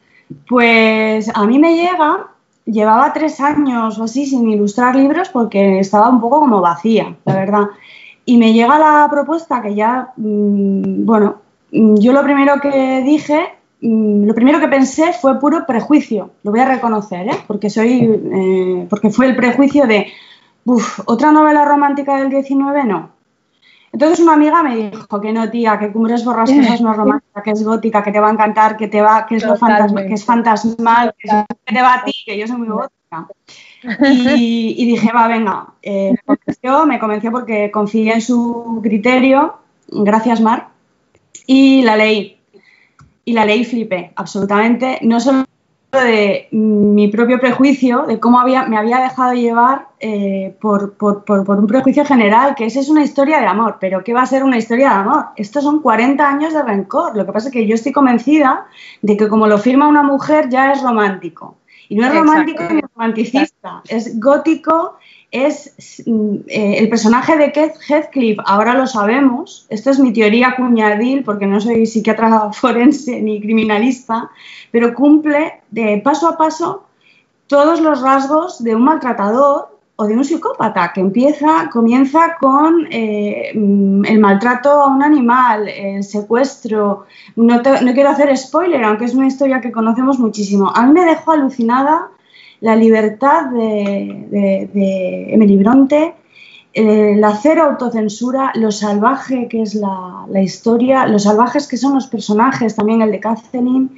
[0.48, 2.28] Pues a mí me llega,
[2.64, 7.34] llevaba tres años o así sin ilustrar libros porque estaba un poco como vacía, la
[7.34, 7.64] verdad.
[8.24, 11.42] Y me llega la propuesta que ya, mm, bueno,
[11.72, 16.60] mm, yo lo primero que dije, lo primero que pensé fue puro prejuicio, lo voy
[16.60, 17.38] a reconocer, ¿eh?
[17.46, 18.00] porque, soy,
[18.32, 20.06] eh, porque fue el prejuicio de,
[20.64, 23.10] uff, otra novela romántica del 19, no.
[23.92, 27.50] Entonces una amiga me dijo que no, tía, que Cumbres Borrascosas no es romántica, que
[27.50, 30.14] es gótica, que te va a encantar, que te va, que es lo fantasma, que
[30.14, 31.28] es fantasmal, que,
[31.64, 33.26] te va a ti, que yo soy muy gótica.
[34.02, 39.56] Y, dije, va, venga, eh, me, convenció, me convenció porque confié en su criterio,
[39.88, 40.68] gracias Mar,
[41.46, 42.35] y la leí.
[43.26, 45.44] Y la leí flipé, absolutamente, no solo
[45.92, 51.58] de mi propio prejuicio, de cómo había, me había dejado llevar eh, por, por, por,
[51.58, 54.44] un prejuicio general, que esa es una historia de amor, pero ¿qué va a ser
[54.44, 55.24] una historia de amor?
[55.36, 58.66] Estos son 40 años de rencor, lo que pasa es que yo estoy convencida
[59.02, 61.56] de que como lo firma una mujer ya es romántico.
[61.88, 64.98] Y no es romántico ni romanticista, es gótico,
[65.44, 71.24] es eh, el personaje de Keith Heathcliff, ahora lo sabemos, esto es mi teoría cuñadil
[71.24, 74.30] porque no soy psiquiatra forense ni criminalista,
[74.70, 76.84] pero cumple de paso a paso
[77.46, 83.52] todos los rasgos de un maltratador o de un psicópata que empieza, comienza con eh,
[83.54, 87.06] mm, el maltrato a un animal, el secuestro.
[87.34, 90.70] No, quiero hacer spoiler, aunque es una historia que conocemos muchísimo.
[90.74, 92.10] A mí me dejó alucinada
[92.60, 96.14] la libertad de, Emily Bronte,
[96.74, 102.06] la cero autocensura, lo salvaje que es la, la, historia, los salvajes que son los
[102.06, 103.88] personajes, también el de Catherine.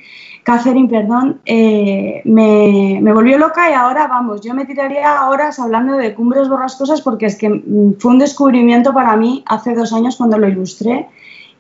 [0.49, 6.15] Catherine, perdón, eh, me, volvió loca y ahora, vamos, yo me tiraría horas hablando de
[6.15, 10.39] Cumbres Borrascosas porque es que mm, fue un descubrimiento para mí hace dos años cuando
[10.39, 11.07] lo ilustré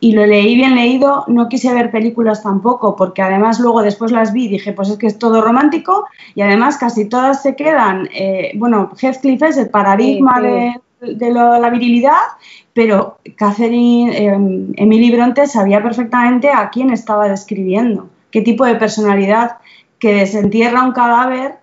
[0.00, 4.32] y lo leí bien leído, no quise ver películas tampoco, porque además luego después las
[4.32, 8.08] vi y dije, pues es que es todo romántico y además casi todas se quedan,
[8.14, 12.36] eh, bueno, Heathcliff es el paradigma de, la virilidad,
[12.74, 19.58] pero Catherine, eh, Emily Bronte sabía perfectamente a quién estaba describiendo qué tipo de personalidad
[19.98, 21.56] que desentierra un cadáver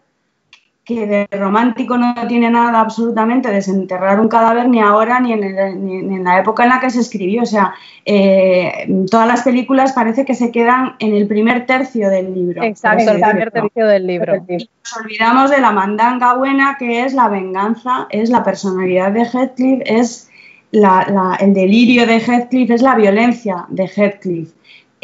[0.85, 6.39] que de romántico no tiene nada absolutamente desenterrar un cadáver ni ahora ni en, la
[6.39, 7.41] época en la que se escribió.
[7.41, 7.73] O sea,
[8.05, 12.63] eh, todas las películas parece que se quedan en el primer tercio del libro.
[12.63, 14.35] Exacto, el primer tercio del libro.
[14.47, 19.81] nos olvidamos de la mandanga buena que es la venganza, es la personalidad de Heathcliff,
[19.85, 20.29] es
[20.71, 24.53] el delirio de Heathcliff, es la violencia de Heathcliff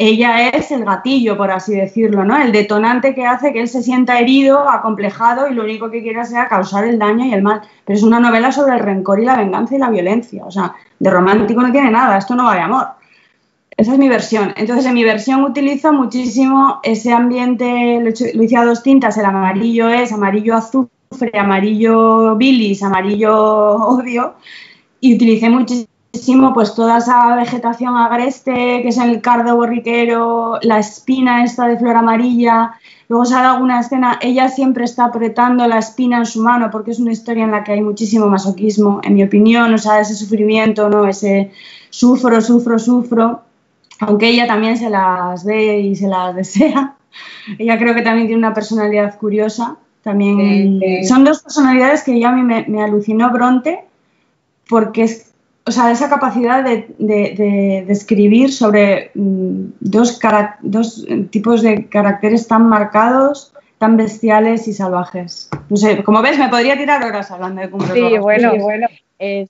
[0.08, 2.36] ella es el gatillo, por así decirlo, ¿no?
[2.36, 6.24] El detonante que hace que él se sienta herido, acomplejado y lo único que quiera
[6.24, 7.62] sea causar el daño y el mal.
[7.84, 10.44] Pero es una novela sobre el rencor y la venganza y la violencia.
[10.44, 12.88] O sea, de romántico no tiene nada, esto no va de amor.
[13.76, 14.52] Esa es mi versión.
[14.56, 18.00] Entonces, en mi versión utilizo muchísimo ese ambiente,
[18.34, 23.36] lo hice a dos tintas, el amarillo es amarillo azufre, amarillo bilis, amarillo
[23.76, 24.34] odio,
[25.00, 25.91] y utilicé muchísimo
[26.54, 31.96] pues toda esa vegetación agreste que es el cardo borriquero, la espina esta de flor
[31.96, 32.74] amarilla.
[33.08, 37.00] Luego sale alguna escena, ella siempre está apretando la espina en su mano porque es
[37.00, 40.88] una historia en la que hay muchísimo masoquismo, en mi opinión, o sea, ese sufrimiento,
[40.88, 41.06] ¿no?
[41.06, 41.50] Ese
[41.90, 43.42] sufro, sufro, sufro,
[44.00, 46.94] aunque ella también se las ve y se las desea.
[47.58, 49.76] Ella creo que también tiene una personalidad curiosa.
[50.02, 53.84] También son dos personalidades que ya a mí me, me alucinó Bronte
[54.68, 55.31] porque es
[55.64, 60.20] o sea, esa capacidad de, escribir sobre mm, dos,
[60.62, 65.50] dos tipos de caracteres tan marcados, tan bestiales y salvajes.
[65.68, 68.88] No sé, como ves, me podría tirar horas hablando de Cumbre Sí, bueno, bueno.
[69.18, 69.48] Es,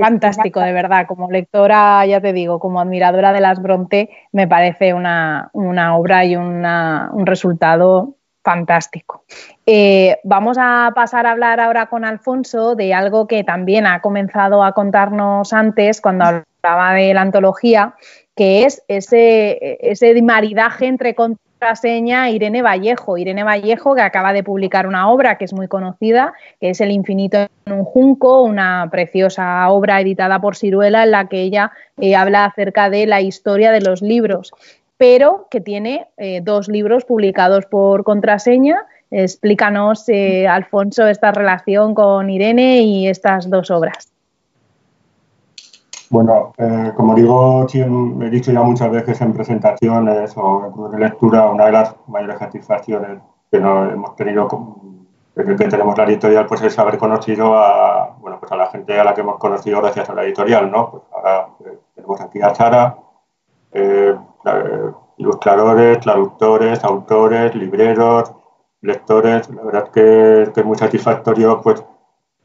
[0.00, 1.06] fantástico, de verdad.
[1.06, 6.36] Como lectora, ya te digo, como admiradora de las Bronte, me parece una, obra y
[6.36, 9.24] un resultado fantástico.
[9.66, 14.62] Eh, vamos a pasar a hablar ahora con Alfonso de algo que también ha comenzado
[14.62, 17.94] a contarnos antes cuando hablaba de la antología,
[18.34, 23.18] que es ese, ese maridaje entre contraseña e Irene Vallejo.
[23.18, 26.90] Irene Vallejo, que acaba de publicar una obra que es muy conocida, que es El
[26.90, 32.16] infinito en un junco, una preciosa obra editada por Ciruela en la que ella eh,
[32.16, 34.52] habla acerca de la historia de los libros
[35.00, 38.84] pero que tiene eh, dos libros publicados por contraseña.
[39.10, 44.12] Explícanos, eh, Alfonso, esta relación con Irene y estas dos obras.
[46.10, 51.64] Bueno, eh, como digo, he dicho ya muchas veces en presentaciones o en lectura, una
[51.64, 54.46] de las mayores satisfacciones que no hemos tenido
[55.34, 59.04] que tenemos la editorial pues es haber conocido a bueno pues a la gente a
[59.04, 61.48] la que hemos conocido gracias a la editorial no pues ahora
[61.94, 62.96] tenemos aquí a Sara
[65.16, 68.32] ilustradores traductores autores libreros
[68.80, 71.84] lectores la verdad que, que es muy satisfactorio pues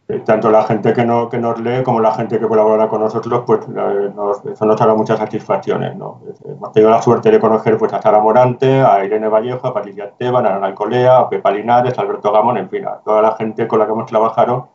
[0.08, 3.02] eh, tanto la gente que, no, que nos lee como la gente que colabora con
[3.02, 5.93] nosotros, pues eso nos da muchas satisfacciones.
[5.93, 10.06] Hemos tenido la suerte de conocer pues, a Sara Morante, a Irene Vallejo, a Patricia
[10.06, 13.36] Esteban, a Ana Alcolea, a Pepa Linares, a Alberto Gamón, en fin, a toda la
[13.36, 14.70] gente con la que hemos trabajado,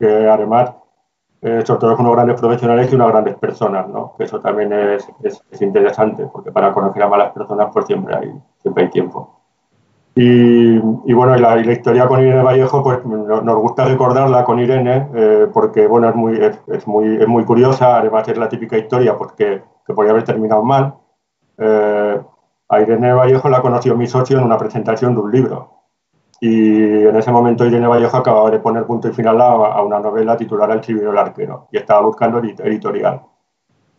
[0.00, 0.72] que además,
[1.42, 4.14] eh, sobre todo, son unos grandes profesionales y unas grandes personas, ¿no?
[4.16, 8.14] que eso también es, es, es interesante, porque para conocer a malas personas, pues siempre
[8.16, 8.32] hay,
[8.62, 9.38] siempre hay tiempo.
[10.20, 15.46] Y, bueno, y la, historia con Irene Vallejo, pues nos gusta recordarla con Irene, eh,
[15.52, 19.30] porque bueno, es muy, es, muy, es muy curiosa, además es la típica historia pues,
[19.34, 20.94] que, que podría haber terminado mal.
[21.56, 22.20] Eh,
[22.68, 25.77] a Irene Vallejo la conoció mi socio en una presentación de un libro.
[26.40, 30.36] Y en ese momento Irene Vallejo acababa de poner punto y final a, una novela
[30.36, 33.22] titulada El Chiviro del Arquero y estaba buscando editorial.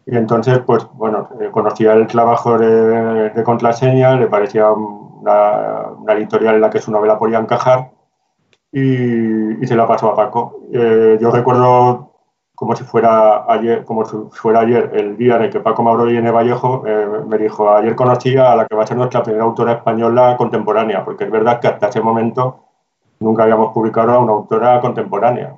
[0.05, 6.55] Y entonces, pues bueno, eh, conocía el trabajo de, de contraseña, le parecía una, editorial
[6.55, 7.91] en la que su novela podía encajar
[8.71, 10.61] y, se la pasó a Paco.
[10.73, 12.08] Eh, yo recuerdo
[12.59, 16.09] como si fuera ayer, como si fuera ayer, el día en el que Paco Mauro
[16.09, 16.29] N.
[16.29, 19.71] Vallejo eh, me dijo, ayer conocí a la que va a ser nuestra primera autora
[19.71, 22.65] española contemporánea, porque es verdad que hasta ese momento
[23.21, 25.55] nunca habíamos publicado a una autora contemporánea,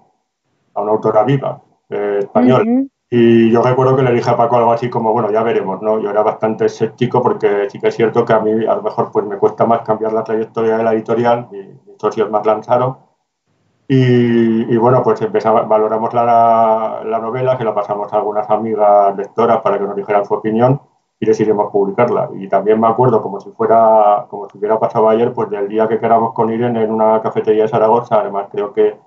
[0.76, 2.66] a una autora viva, eh, española.
[3.10, 6.00] Y yo recuerdo que le dije a Paco algo así como, bueno, ya veremos, ¿no?
[6.00, 9.12] Yo era bastante escéptico porque sí que es cierto que a mí a lo mejor
[9.12, 11.66] pues me cuesta más cambiar la trayectoria de la editorial, mis,
[11.98, 12.98] socios más lanzaron.
[13.94, 19.60] Y, bueno, pues empezamos, valoramos la, la, novela, que la pasamos a algunas amigas lectoras
[19.60, 20.80] para que nos dijeran su opinión
[21.20, 22.30] y decidimos publicarla.
[22.36, 25.90] Y también me acuerdo, como si fuera, como si hubiera pasado ayer, pues del día
[25.90, 28.98] que quedamos con Irene en una cafetería de Zaragoza, además creo que,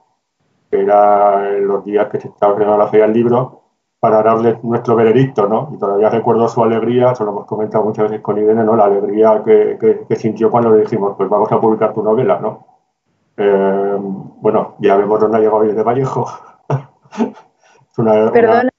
[0.71, 3.63] que era los días que se estaba estrenando la feria del libro,
[4.01, 5.71] para darle nuestro veredicto, ¿no?
[5.73, 8.77] Y todavía recuerdo su alegría, eso lo hemos comentado muchas veces con Irene, ¿no?
[8.77, 12.74] La alegría que, que, sintió cuando le dijimos, pues vamos a publicar tu novela, ¿no?
[13.37, 16.27] Eh, bueno, ya vemos dónde ha llegado Irene Vallejo.
[17.19, 18.71] es una, Perdona.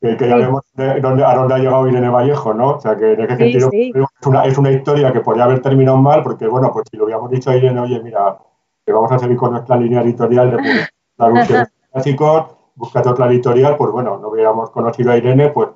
[0.00, 2.76] que, ya vemos dónde, a dónde ha llegado Irene Vallejo, ¿no?
[2.76, 5.98] O sea, que en ese sentido Es, una, es, una, historia que podría haber terminado
[5.98, 8.38] mal, porque, bueno, pues si lo hubiéramos dicho a Irene, oye, mira,
[8.84, 13.90] que vamos a seguir con nuestra línea editorial de publicar clásicos buscate otra editorial, pues
[13.90, 15.68] bueno, no hubiéramos conocido a Irene, pues,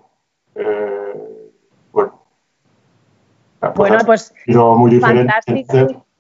[0.55, 1.53] eh,
[1.93, 2.09] pues,
[3.61, 5.33] pues bueno, pues, muy diferente.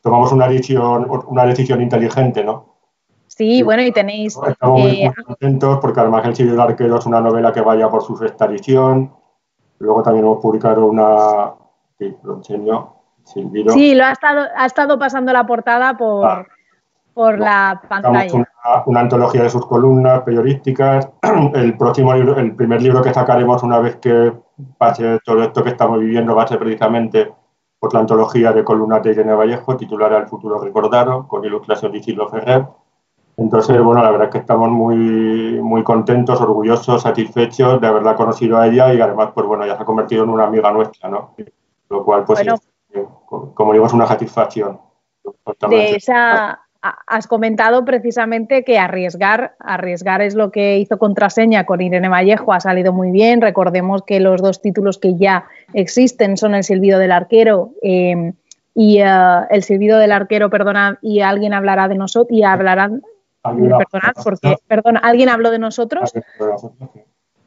[0.06, 2.76] Tomamos una decisión, una decisión inteligente, ¿no?
[3.26, 4.38] Sí, bueno, y tenéis...
[4.46, 7.90] Estamos muy, eh, contentos porque además El Silvio del Arquero es una novela que vaya
[7.90, 9.12] por su sexta edición.
[9.80, 11.54] Luego también hemos publicado una...
[11.98, 12.94] Sí, lo enseño.
[13.24, 16.46] Sí, lo ha estado, ha estado pasando la portada por, ah
[17.16, 18.44] por la pantalla.
[18.84, 21.08] Una, antología de sus columnas periodísticas.
[21.54, 24.34] El próximo libro, el primer libro que sacaremos una vez que
[24.76, 27.32] pase todo esto que estamos viviendo va a ser precisamente
[27.86, 31.98] por la antología de columnas de Irene Vallejo, titulada El futuro recordado, con ilustración de
[31.98, 32.66] Isidro Ferrer.
[33.36, 38.58] Entonces, bueno, la verdad es que estamos muy, muy contentos, orgullosos, satisfechos de haberla conocido
[38.58, 41.34] a ella y además, pues bueno, ya se ha convertido en una amiga nuestra, ¿no?
[41.88, 42.44] Lo cual, pues,
[43.54, 44.80] como digo, es una satisfacción.
[45.68, 46.65] De esa,
[47.06, 52.60] has comentado precisamente que arriesgar, arriesgar es lo que hizo contraseña con Irene Vallejo, ha
[52.60, 53.40] salido muy bien.
[53.40, 58.34] Recordemos que los dos títulos que ya existen son El silbido del arquero em,
[58.74, 59.06] y eh,
[59.50, 63.02] El silbido del arquero, perdona, y alguien hablará de nosotros y hablarán,
[63.42, 66.12] perdonad, porque, perdón, alguien habló de nosotros.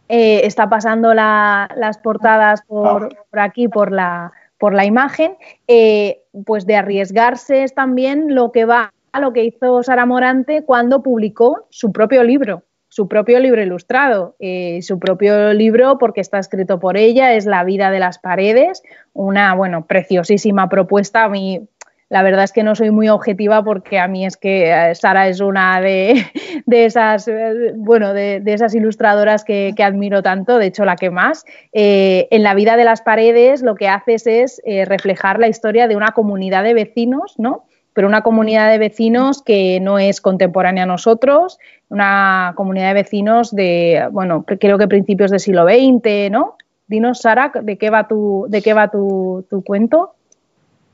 [0.08, 5.38] Eh, está pasando las portadas por, por, aquí, por la, por la imagen,
[5.68, 10.64] eh, pues de arriesgarse es también lo que va a lo que hizo Sara Morante
[10.64, 16.40] cuando publicó su propio libro, su propio libro ilustrado, eh, su propio libro porque está
[16.40, 18.82] escrito por ella, es La vida de las paredes,
[19.14, 21.24] una, bueno, preciosísima propuesta.
[21.24, 21.62] A mí,
[22.10, 25.28] la verdad es que no soy muy objetiva porque a mí es que eh, Sara
[25.28, 26.26] es una de,
[26.72, 31.46] esas, eh, bueno, de, esas ilustradoras que, admiro tanto, de hecho la que más.
[31.72, 36.14] en La vida de las paredes lo que haces es reflejar la historia de una
[36.14, 37.69] comunidad de vecinos, ¿no?
[37.94, 41.58] Pero una comunidad de vecinos que no es contemporánea a nosotros,
[41.90, 46.56] una comunidad de vecinos de, bueno, creo que principios del siglo XX, ¿no?
[46.88, 50.16] Dinos, Sara, ¿de qué va tu, de qué va tu, cuento?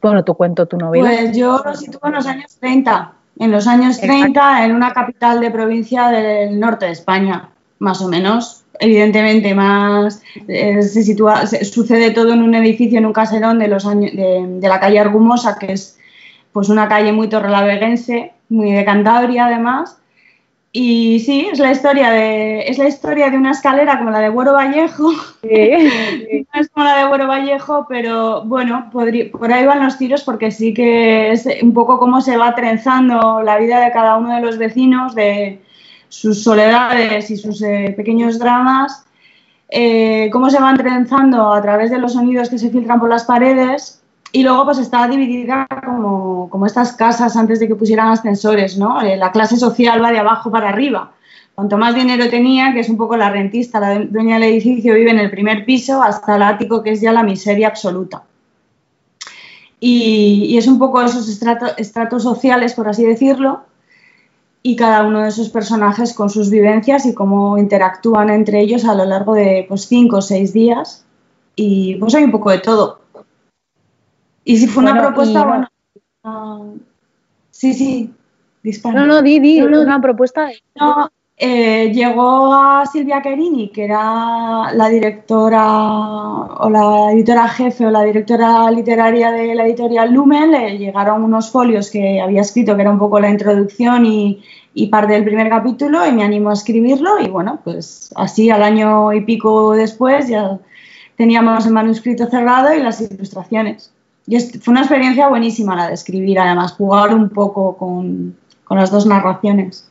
[0.02, 1.10] Bueno, tu cuento, tu novela.
[1.10, 5.40] Pues yo lo sitúo en los años 30, en los años 30, en una capital
[5.40, 8.64] de provincia del norte de España, más o menos.
[8.78, 13.86] Evidentemente, más eh, se sitúa, sucede todo en un edificio, en un caserón de los
[13.86, 15.98] años de, de la calle Argumosa, que es
[16.56, 20.00] pues una calle muy torrelaveguense, muy de Cantabria además.
[20.72, 24.30] Y sí, es la historia de, es la historia de una escalera como la de
[24.30, 25.12] Buero Vallejo.
[25.42, 26.48] Sí.
[26.54, 30.50] no es como la de Buero Vallejo, pero bueno, por ahí van los tiros porque
[30.50, 34.40] sí que es un poco cómo se va trenzando la vida de cada uno de
[34.40, 35.60] los vecinos, de
[36.08, 39.06] sus soledades y sus eh, pequeños dramas,
[39.68, 43.26] eh, cómo se van trenzando a través de los sonidos que se filtran por las
[43.26, 44.05] paredes
[44.36, 49.02] y luego pues está dividida como, como, estas casas antes de que pusieran ascensores, ¿no?
[49.02, 51.14] Eh, la clase social va de abajo para arriba.
[51.56, 55.12] Cuanto más dinero tenía, que es un poco la rentista, la dueña del edificio vive
[55.12, 58.24] en el primer piso, hasta el ático, que es ya la miseria absoluta.
[59.80, 63.62] Y, es un poco esos estratos sociales, por así decirlo,
[64.62, 68.96] y cada uno de esos personajes con sus vivencias y cómo interactúan entre ellos a
[68.96, 71.06] lo largo de pues, cinco o seis días.
[71.56, 73.05] Y pues hay un poco de todo.
[74.46, 75.68] Y si fue una propuesta, bueno.
[76.24, 76.62] Ah,
[77.50, 78.14] sí, sí,
[78.64, 79.02] dispara.
[79.02, 80.50] No, no, di, di, una propuesta.
[80.80, 87.92] No, eh, llegó a Silvia Querini, que era la directora o la editora jefe o
[87.92, 92.84] la directora literaria de la editorial Lumen, le llegaron unos folios que había escrito, que
[92.84, 94.44] era un poco la introducción y,
[94.76, 98.62] y parte del primer capítulo, y me animó a escribirlo, y bueno, pues así al
[98.62, 100.60] año y pico después ya
[101.18, 103.92] teníamos el manuscrito cerrado y las ilustraciones.
[104.28, 108.36] Y fue una experiencia buenísima la de escribir, además, jugar un poco con,
[108.70, 109.90] las dos narraciones.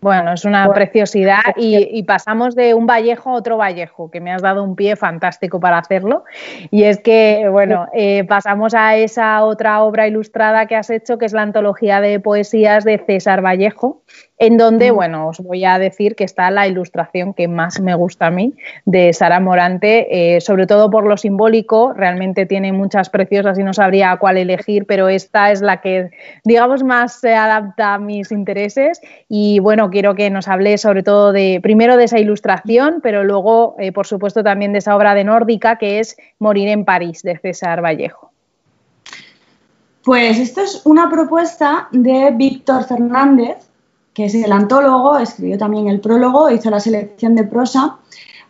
[0.00, 4.42] Bueno, es una preciosidad y, pasamos de un Vallejo a otro Vallejo, que me has
[4.42, 6.24] dado un pie fantástico para hacerlo.
[6.72, 11.26] Y es que, bueno, eh, pasamos a esa otra obra ilustrada que has hecho, que
[11.26, 14.02] es la antología de poesías de César Vallejo,
[14.42, 18.26] en donde, bueno, os voy a decir que está la ilustración que más me gusta
[18.26, 23.56] a mí de Sara Morante, eh, sobre todo por lo simbólico, realmente tiene muchas preciosas
[23.60, 26.10] y no sabría cuál elegir, pero esta es la que,
[26.42, 31.30] digamos, más se adapta a mis intereses y, bueno, quiero que nos hable sobre todo
[31.30, 35.22] de, primero de esa ilustración, pero luego, eh, por supuesto, también de esa obra de
[35.22, 38.32] Nórdica que es Morir en París, de César Vallejo.
[40.02, 43.68] Pues esto es una propuesta de Víctor Fernández,
[44.14, 47.96] que es el antólogo, escribió también el prólogo, hizo la selección de prosa,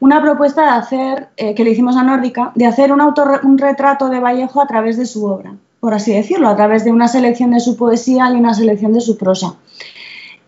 [0.00, 4.08] una propuesta de hacer, eh, que le hicimos a Nórdica, de hacer un, un retrato
[4.08, 7.52] de Vallejo a través de su obra, por así decirlo, a través de una selección
[7.52, 9.54] de su poesía y una selección de su prosa.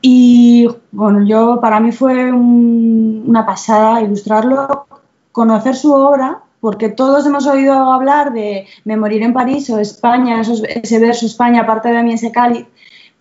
[0.01, 4.87] Y bueno, yo para mí fue una pasada ilustrarlo,
[5.33, 10.41] conocer su obra, porque todos hemos oído hablar de Me morir en París o España,
[10.41, 12.67] ese verso España, parte de mí ese cáliz,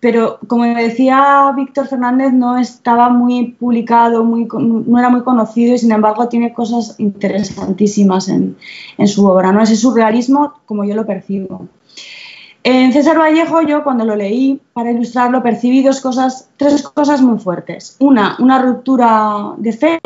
[0.04, 5.78] pero como decía Víctor Fernández, no estaba muy publicado, muy, no era muy conocido y
[5.78, 8.58] sin embargo tiene cosas interesantísimas en,
[9.08, 9.62] su obra, ¿no?
[9.64, 11.70] Ese surrealismo como yo lo percibo.
[12.64, 17.40] En César Vallejo yo cuando lo leí para ilustrarlo percibí dos cosas, tres cosas muy
[17.40, 17.96] fuertes.
[18.00, 20.02] Una, una ruptura de fe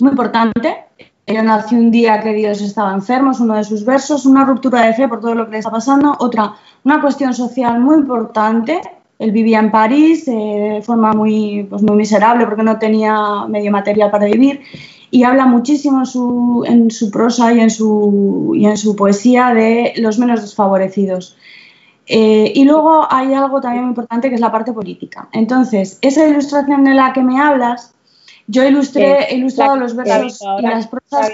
[0.00, 0.84] muy importante.
[1.26, 4.26] Ella nació un día que Dios estaba enfermo, es uno de sus versos.
[4.26, 6.16] Una ruptura de fe por todo lo que le está pasando.
[6.18, 6.54] Otra,
[6.84, 8.80] una cuestión social muy importante.
[9.18, 10.32] Él vivía en París eh,
[10.74, 14.62] de forma muy, pues muy miserable porque no tenía medio material para vivir
[15.12, 19.52] y habla muchísimo en su, en su prosa y en su, y en su poesía
[19.52, 21.36] de los menos desfavorecidos.
[22.06, 25.28] Eh, y luego hay algo también muy importante que es la parte política.
[25.32, 27.94] Entonces, esa ilustración de la que me hablas,
[28.52, 31.32] yo ilustré, he ilustrado los versos y las prosas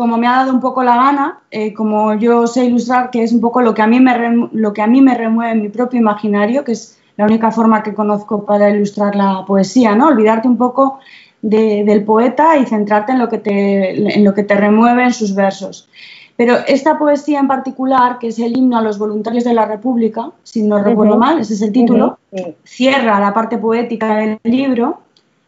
[0.00, 3.34] como me ha dado un poco la gana, eh, como yo sé ilustrar, que es
[3.34, 6.00] un poco lo que, a mí me lo que a mí me remueve mi propio
[6.00, 10.06] imaginario, que es la única forma que conozco para ilustrar la poesía, ¿no?
[10.06, 11.00] Olvidarte un poco
[11.42, 15.34] del poeta y centrarte en lo, que te, en lo que te remueve en sus
[15.34, 15.86] versos.
[16.34, 20.30] Pero esta poesía en particular, que es el himno a los voluntarios de la República,
[20.42, 22.18] si no recuerdo mal, ese es el título,
[22.64, 25.00] cierra la parte poética del libro,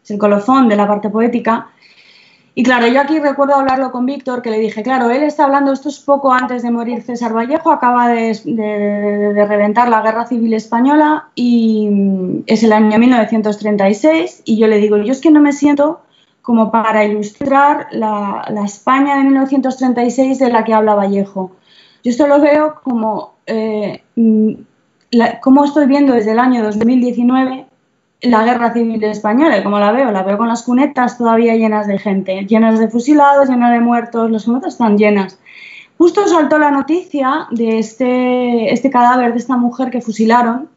[0.03, 1.69] es el colofón de la parte poética,
[2.55, 5.73] y claro, yo aquí recuerdo hablarlo con Víctor, que le dije, claro, él está hablando,
[5.73, 8.33] esto es poco antes de morir César Vallejo, acaba de,
[9.47, 15.11] reventar la Guerra Civil Española y es el año 1936 y yo le digo, yo
[15.11, 16.01] es que no me siento
[16.43, 21.53] como para ilustrar la, España de 1936 de la que habla Vallejo.
[22.03, 24.03] Yo esto lo veo como, eh,
[25.41, 27.65] como estoy viendo desde el año 2019
[28.23, 31.99] la guerra civil española, como la veo, la veo con las cunetas todavía llenas de
[31.99, 35.39] gente, llenas de fusilados, llenas de muertos, las cunetas están llenas.
[35.97, 40.69] Justo saltó la noticia de este, este cadáver de esta mujer que fusilaron,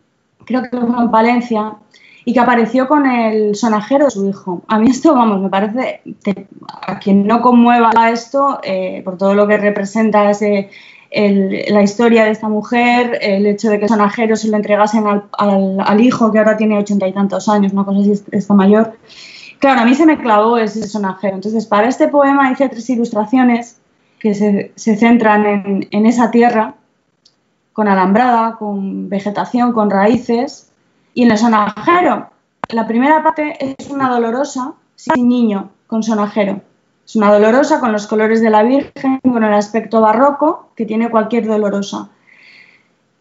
[0.45, 1.77] creo que fue en Valencia,
[2.25, 4.63] y que apareció con el sonajero de su hijo.
[4.67, 6.03] A mí esto, vamos, me parece,
[6.69, 10.71] a quien no conmueva esto, eh, por todo lo que representa ese,
[11.11, 16.33] la historia de esta mujer, el hecho de que sonajeros se lo entregasen al, hijo
[16.33, 18.97] que ahora tiene ochenta y tantos años, una cosa así, está mayor.
[19.59, 21.37] Claro, a mí se me clavó ese sonajero.
[21.37, 23.79] Entonces, para este poema hice tres ilustraciones
[24.19, 26.75] que se, centran en, en esa tierra,
[27.73, 30.71] con alambrada, con vegetación, con raíces.
[31.15, 32.29] Y en el sonajero,
[32.71, 36.61] la primera parte es una dolorosa sin niño, con sonajero.
[37.07, 41.09] Es una dolorosa con los colores de la Virgen, con el aspecto barroco que tiene
[41.09, 42.11] cualquier dolorosa.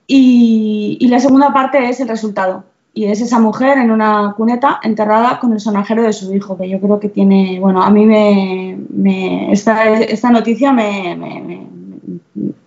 [0.07, 2.63] Y, la segunda parte es el resultado.
[2.95, 6.67] Y es esa mujer en una cuneta enterrada con el sonajero de su hijo, que
[6.67, 11.67] yo creo que tiene, bueno, a mí me, esta, noticia me,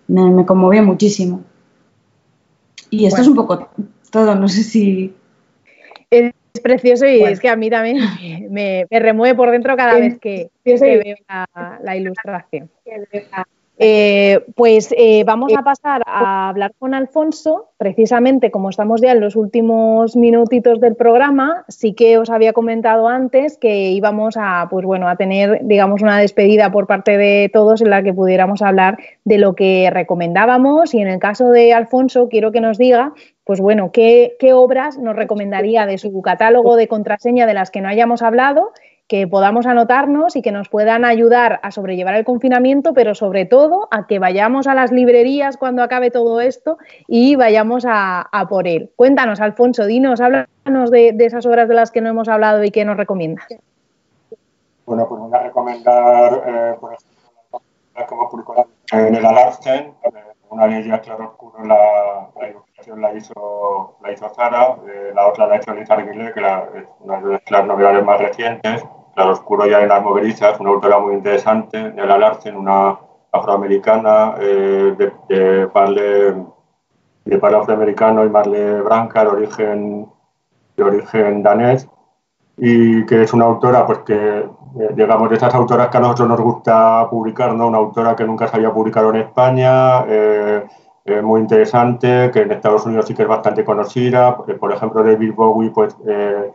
[0.07, 1.41] me, conmovió muchísimo.
[2.91, 3.69] Y esto es un poco
[4.11, 5.15] todo, no sé si
[6.59, 7.99] es precioso y es que a mí también
[8.51, 11.17] me, remueve por dentro cada vez que, veo
[11.83, 12.69] la, ilustración.
[13.81, 19.21] Eh, pues eh, vamos a pasar a hablar con Alfonso, precisamente como estamos ya en
[19.21, 24.85] los últimos minutitos del programa, sí que os había comentado antes que íbamos a, pues
[24.85, 28.99] bueno, a tener, digamos, una despedida por parte de todos en la que pudiéramos hablar
[29.25, 33.13] de lo que recomendábamos y en el caso de Alfonso quiero que nos diga
[33.49, 37.89] pues bueno, ¿qué, obras nos recomendaría de su catálogo de contraseña de las que no
[37.89, 38.73] hayamos hablado,
[39.07, 43.89] que podamos anotarnos y que nos puedan ayudar a sobrellevar el confinamiento, pero sobre todo
[43.91, 46.77] a que vayamos a las librerías cuando acabe todo esto
[47.07, 48.91] y vayamos a, por él?
[48.97, 52.85] Cuéntanos, Alfonso, dinos, háblanos de, esas obras de las que no hemos hablado y que
[52.85, 53.47] nos recomiendas.
[54.85, 57.63] Bueno, pues voy a recomendar, eh, por ejemplo,
[58.07, 59.95] como publicó en el Alarcen,
[60.51, 62.29] una de ellas, Claro Oscuro, la,
[62.97, 66.41] la la hizo, la hizo Zara, eh, la otra la ha hecho Liz Arguile, que
[66.41, 68.85] es una de las novedades más recientes.
[69.15, 72.99] Claro Oscuro ya en las moverizas, una autora muy interesante, Nela Larsen, una
[73.33, 76.35] afroamericana eh, de, de, padre,
[77.25, 80.07] de afroamericano y Marle Branca, de origen,
[80.77, 81.89] de origen danés,
[82.57, 84.15] y que es una autora pues que
[84.81, 87.69] eh, digamos de esas autoras que a nosotros nos gusta publicar, ¿no?
[87.69, 90.65] Una autora que nunca se había publicado en España, eh,
[91.23, 94.37] muy interesante, que en Estados Unidos sí que es bastante conocida.
[94.37, 96.53] Por ejemplo, David Bowie pues, eh,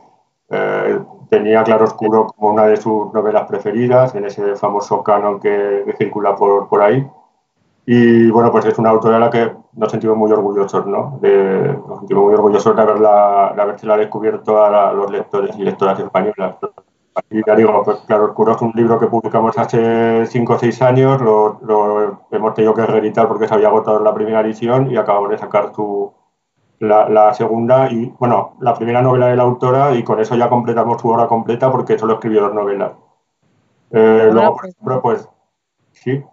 [0.49, 0.99] eh,
[1.29, 6.35] tenía Claro Oscuro como una de sus novelas preferidas, en ese famoso canon que, circula
[6.35, 7.05] por, por, ahí.
[7.85, 11.17] Y bueno, pues es una autora a la que nos sentimos muy orgullosos, ¿no?
[11.21, 15.99] De, nos sentimos muy orgullosos de haberla, de haberla descubierto a los lectores y lectoras
[15.99, 16.55] españolas.
[17.29, 20.81] Y ya digo, pues Claro Oscuro es un libro que publicamos hace 5 o 6
[20.81, 25.29] años, lo, hemos tenido que reeditar porque se había agotado la primera edición y acabamos
[25.29, 25.71] de sacar
[26.79, 31.01] la, segunda y, bueno, la primera novela de la autora y con eso ya completamos
[31.01, 32.91] su obra completa porque solo escribió dos novelas.
[33.91, 35.29] Eh, luego, por ejemplo, pues,
[35.91, 36.23] ¿sí?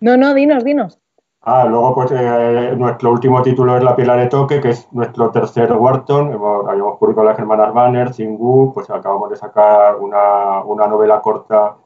[0.00, 1.00] No, no, dinos, dinos.
[1.48, 5.30] Ah, luego pues eh, nuestro último título es La piel de toque, que es nuestro
[5.30, 6.32] tercer Wharton.
[6.32, 11.76] Hemos, habíamos publicado las hermanas Banner, Singu, pues acabamos de sacar una, una novela corta,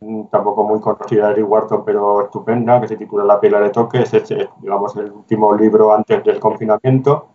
[0.00, 3.70] mm, tampoco muy conocida de Eric Wharton, pero estupenda, que se titula La piel de
[3.70, 4.02] toque.
[4.02, 4.12] Es,
[4.60, 7.28] digamos, el último libro antes del confinamiento.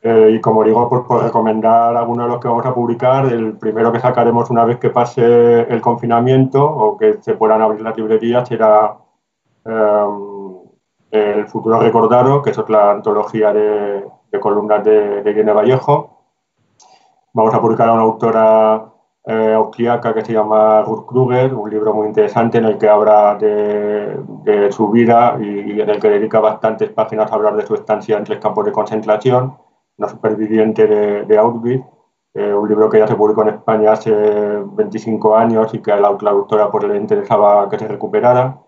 [0.00, 3.58] Eh, y como digo, pues por recomendar algunos de los que vamos a publicar, el
[3.58, 7.98] primero que sacaremos una vez que pase el confinamiento o que se puedan abrir las
[7.98, 8.96] librerías será...
[9.66, 10.37] Em,
[11.10, 14.04] el futuro recordado, que es otra antología de,
[14.40, 16.18] columnas de, de Vallejo.
[17.32, 18.92] Vamos a publicar a una autora
[19.24, 23.36] eh, austriaca que se llama Ruth Kruger, un libro muy interesante en el que habla
[23.36, 28.16] de, su vida y, en el que dedica bastantes páginas a hablar de su estancia
[28.16, 29.56] en tres campos de concentración,
[29.98, 31.84] una superviviente de, de Auschwitz,
[32.34, 36.00] eh, un libro que ya se publicó en España hace 25 años y que a
[36.00, 38.58] la, autora pues, le interesaba que se recuperara.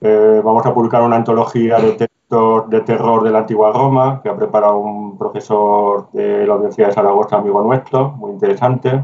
[0.00, 4.28] Eh, vamos a publicar una antología de textos de terror de la antigua Roma que
[4.28, 9.02] ha preparado un profesor de la Universidad de Zaragoza, amigo nuestro, muy interesante.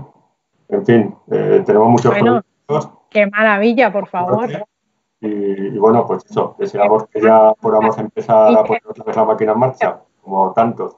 [0.68, 2.90] En fin, eh, tenemos muchos proyectos.
[3.08, 4.48] Qué maravilla, por favor.
[5.20, 8.82] Y, bueno, pues eso, deseamos que ya podamos empezar a poner
[9.14, 10.96] la máquina en marcha, como tantos.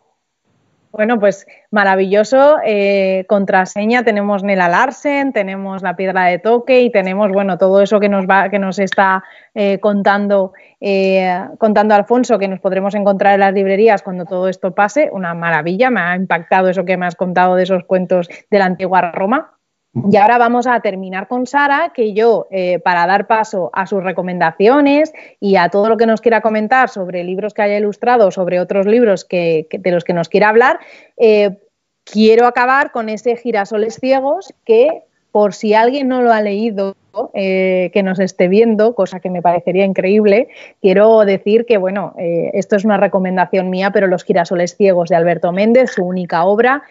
[0.95, 2.59] Bueno, pues maravilloso.
[2.65, 7.99] Eh, contraseña tenemos Nela Larsen, tenemos la piedra de toque y tenemos, bueno, todo eso
[7.99, 9.25] que nos va, que nos está
[9.57, 14.73] eh, contando, eh, contando Alfonso, que nos podremos encontrar en las librerías cuando todo esto
[14.73, 15.11] pase.
[15.13, 15.91] Una maravilla.
[15.91, 19.51] Me ha impactado eso que me has contado de esos cuentos de la antigua Roma.
[19.95, 24.03] Y ahora vamos a terminar con Sara, que yo, eh, para dar paso a sus
[24.03, 28.59] recomendaciones y a todo lo que nos quiera comentar sobre libros que haya ilustrado, sobre
[28.59, 30.81] otros libros que, de los que nos quiera hablar,
[31.17, 31.59] eh,
[32.03, 36.97] quiero acabar con ese Girasoles Ciegos que por si alguien no lo ha leído,
[37.33, 40.49] eh, que nos esté viendo, cosa que me parecería increíble,
[40.81, 45.51] quiero decir que, bueno, esto es una recomendación mía, pero Los girasoles ciegos de Alberto
[45.51, 46.85] Méndez, su única obra,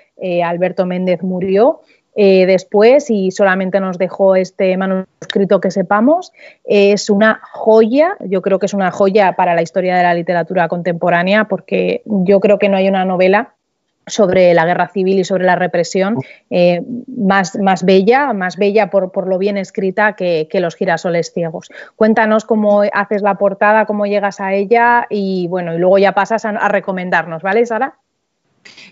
[0.43, 1.81] Alberto Méndez murió
[2.15, 6.31] después y solamente nos dejó este manuscrito que sepamos.
[6.63, 10.67] es una joya, yo creo que es una joya para la historia de la literatura
[10.67, 13.53] contemporánea, porque yo creo que no hay una novela
[14.07, 16.17] sobre la guerra civil y sobre la represión,
[16.49, 21.69] eh, más, más, bella, más bella por, por lo bien escrita que, los girasoles ciegos.
[21.95, 26.45] Cuéntanos cómo haces la portada, cómo llegas a ella y bueno, y luego ya pasas
[26.45, 27.95] a, recomendarnos, ¿vale, Sara?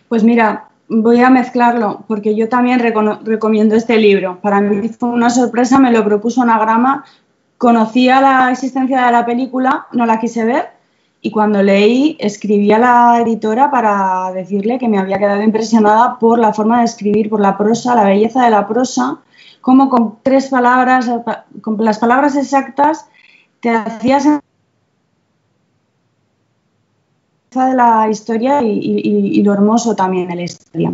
[0.10, 4.40] Pues mira, voy a mezclarlo porque yo también recomiendo este libro.
[4.42, 7.06] Para mí fue una sorpresa, me lo propuso Anagrama,
[7.58, 10.82] conocía la existencia de la película, no la quise ver
[11.22, 16.40] y cuando leí, escribí a la editora para decirle que me había quedado impresionada por
[16.40, 19.20] la forma de escribir, por la prosa, la belleza de la prosa,
[19.62, 21.10] como con tres palabras,
[21.62, 23.08] con las palabras exactas,
[23.60, 24.28] te hacías
[27.60, 30.94] de la historia y, lo hermoso también de la historia.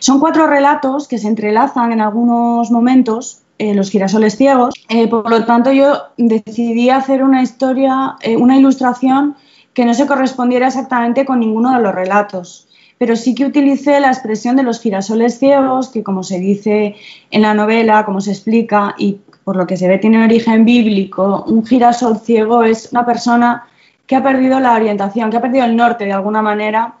[0.00, 4.74] Son cuatro relatos que se entrelazan en algunos momentos, eh, los girasoles ciegos.
[4.88, 9.36] Eh, por lo tanto, yo decidí hacer una historia, eh, una ilustración
[9.74, 12.66] que no se correspondiera exactamente con ninguno de los relatos.
[12.98, 16.96] Pero sí que utilicé la expresión de los girasoles ciegos, que como se dice
[17.30, 21.44] en la novela, como se explica y por lo que se ve tiene origen bíblico,
[21.46, 23.66] un girasol ciego es una persona
[24.06, 26.94] que ha perdido la orientación, que ha perdido el norte de alguna manera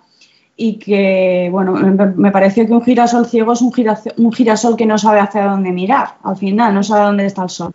[0.56, 4.86] y que, bueno, me pareció que un girasol ciego es un girasol, un girasol que
[4.86, 7.72] no sabe hacia dónde mirar, al final, no sabe dónde está el sol.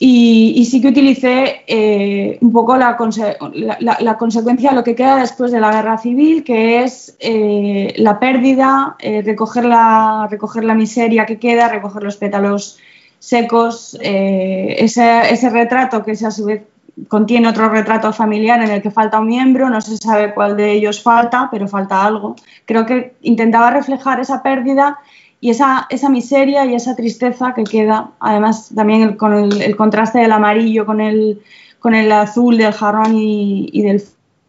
[0.00, 5.58] Y, sí que utilicé eh, un poco la, consecuencia de lo que queda después de
[5.58, 11.40] la guerra civil, que es eh, la pérdida, eh, recoger, la, recoger la miseria que
[11.40, 12.78] queda, recoger los pétalos
[13.18, 16.62] secos, ese, ese, retrato que a su vez
[17.06, 20.72] contiene otro retrato familiar en el que falta un miembro, no se sabe cuál de
[20.72, 22.34] ellos falta, pero falta algo.
[22.64, 24.98] Creo que intentaba reflejar esa pérdida
[25.40, 30.32] y esa, esa, miseria y esa tristeza que queda, además también con el, contraste del
[30.32, 31.42] amarillo con el,
[31.78, 34.02] con el azul del jarrón y, del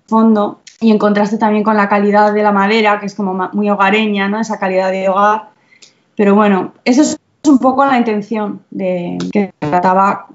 [0.07, 3.69] fondo, y en contraste también con la calidad de la madera, que es como muy
[3.69, 4.39] hogareña, ¿no?
[4.39, 5.49] esa calidad de hogar.
[6.15, 10.27] Pero bueno, eso es un poco la intención de que trataba,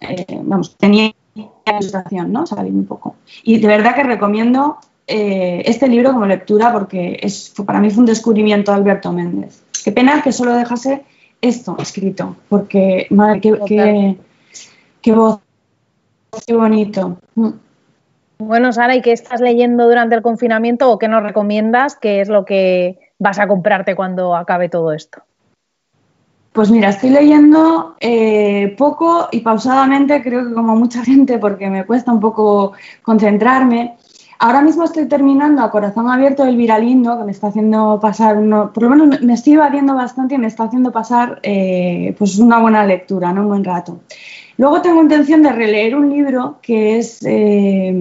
[0.00, 2.46] eh, vamos, tenía ilustración, ¿no?
[2.46, 3.16] Salir un poco.
[3.42, 8.00] Y de verdad que recomiendo eh, este libro como lectura porque es, para mí fue
[8.00, 9.62] un descubrimiento de Alberto Méndez.
[9.84, 11.04] Qué pena que solo dejase
[11.40, 14.16] esto escrito, porque, madre, qué,
[15.00, 15.40] qué, voz,
[16.46, 17.18] qué bonito.
[17.34, 17.50] Mm.
[18.38, 21.96] Bueno, Sara, ¿y qué estás leyendo durante el confinamiento o qué nos recomiendas?
[21.96, 25.22] ¿Qué es lo que vas a comprarte cuando acabe todo esto?
[26.52, 31.86] Pues mira, estoy leyendo eh, poco y pausadamente, creo que como mucha gente, porque me
[31.86, 32.72] cuesta un poco
[33.02, 33.96] concentrarme.
[34.42, 38.72] Ahora mismo estoy terminando a corazón abierto el Viralindo, que me está haciendo pasar, uno,
[38.72, 42.58] por lo menos me estoy evadiendo bastante y me está haciendo pasar eh, pues una
[42.58, 43.42] buena lectura, ¿no?
[43.42, 44.00] un buen rato.
[44.56, 47.92] Luego tengo intención de releer un libro que es eh,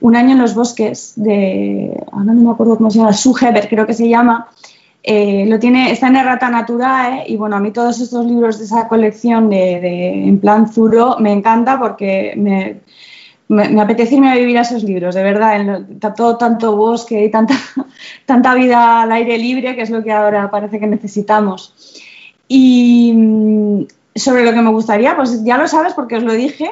[0.00, 3.86] Un año en los bosques, de, ahora no me acuerdo cómo se llama, Sugeber creo
[3.86, 4.48] que se llama,
[5.06, 8.64] eh, lo tiene, está en Errata Naturae y bueno, a mí todos estos libros de
[8.64, 12.80] esa colección de, de en plan Zuro me encanta porque me,
[13.48, 15.82] me, apetece irme a vivir a esos libros, de verdad,
[16.16, 17.54] todo tanto bosque y tanta,
[18.26, 21.74] tanta vida al aire libre, que es lo que ahora parece que necesitamos.
[22.48, 26.70] Y mm, sobre lo que me gustaría, pues ya lo sabes porque os lo dije,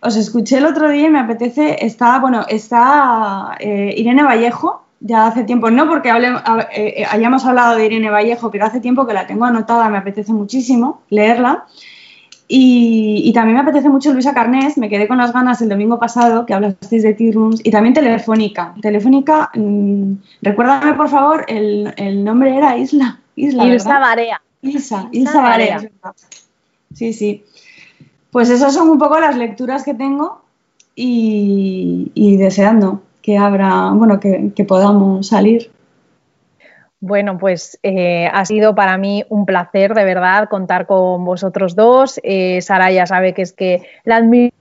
[0.00, 5.26] os escuché el otro día y me apetece, está, bueno, está eh, Irene Vallejo, ya
[5.26, 9.06] hace tiempo, no porque hable, eh, eh, hayamos hablado de Irene Vallejo, pero hace tiempo
[9.06, 11.66] que la tengo anotada, me apetece muchísimo leerla.
[12.48, 16.46] Y, también me apetece mucho Luisa Carnés, me quedé con las ganas el domingo pasado
[16.46, 18.74] que hablasteis de Tea Rooms y también Telefónica.
[18.80, 23.18] Telefónica, mm, recuérdame por favor, el, nombre era Isla.
[23.36, 24.42] Isla Ilsa Barea.
[24.62, 25.82] Ilsa, Ilsa, Barea.
[26.94, 27.44] Sí, sí.
[28.30, 30.42] Pues esas son un poco las lecturas que tengo
[30.96, 35.72] y, deseando que abra, bueno, que podamos salir.
[37.06, 42.18] Bueno, pues eh, ha sido para mí un placer de verdad contar con vosotros dos.
[42.22, 44.52] Eh, Sara ya sabe que es que la admiro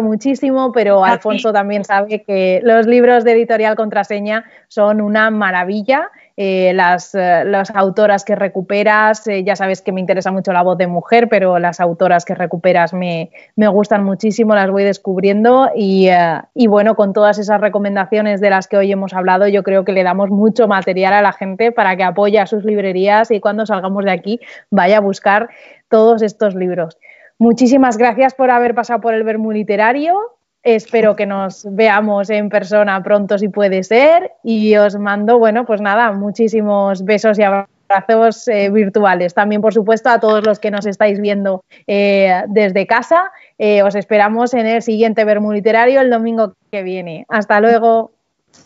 [0.00, 6.10] muchísimo, pero Alfonso también sabe que los libros de editorial contraseña son una maravilla.
[6.42, 10.62] Eh, las, eh, las, autoras que recuperas, eh, ya sabes que me interesa mucho la
[10.62, 15.68] voz de mujer, pero las autoras que recuperas me, me gustan muchísimo, las voy descubriendo
[15.76, 16.08] y,
[16.54, 19.92] y, bueno, con todas esas recomendaciones de las que hoy hemos hablado, yo creo que
[19.92, 23.66] le damos mucho material a la gente para que apoye a sus librerías y cuando
[23.66, 24.40] salgamos de aquí
[24.70, 25.50] vaya a buscar
[25.90, 26.96] todos estos libros.
[27.36, 30.39] Muchísimas gracias por haber pasado por el Bermú Literario.
[30.62, 35.80] Espero que nos veamos en persona pronto si puede ser y os mando, bueno, pues
[35.80, 39.32] nada, muchísimos besos y abrazos eh, virtuales.
[39.32, 43.32] También, por supuesto, a todos los que nos estáis viendo eh, desde casa.
[43.58, 47.24] Eh, os esperamos en el siguiente Bermú Literario el domingo que viene.
[47.28, 48.12] Hasta luego.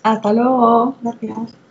[0.03, 0.97] Hasta luego.
[1.01, 1.64] Gracias.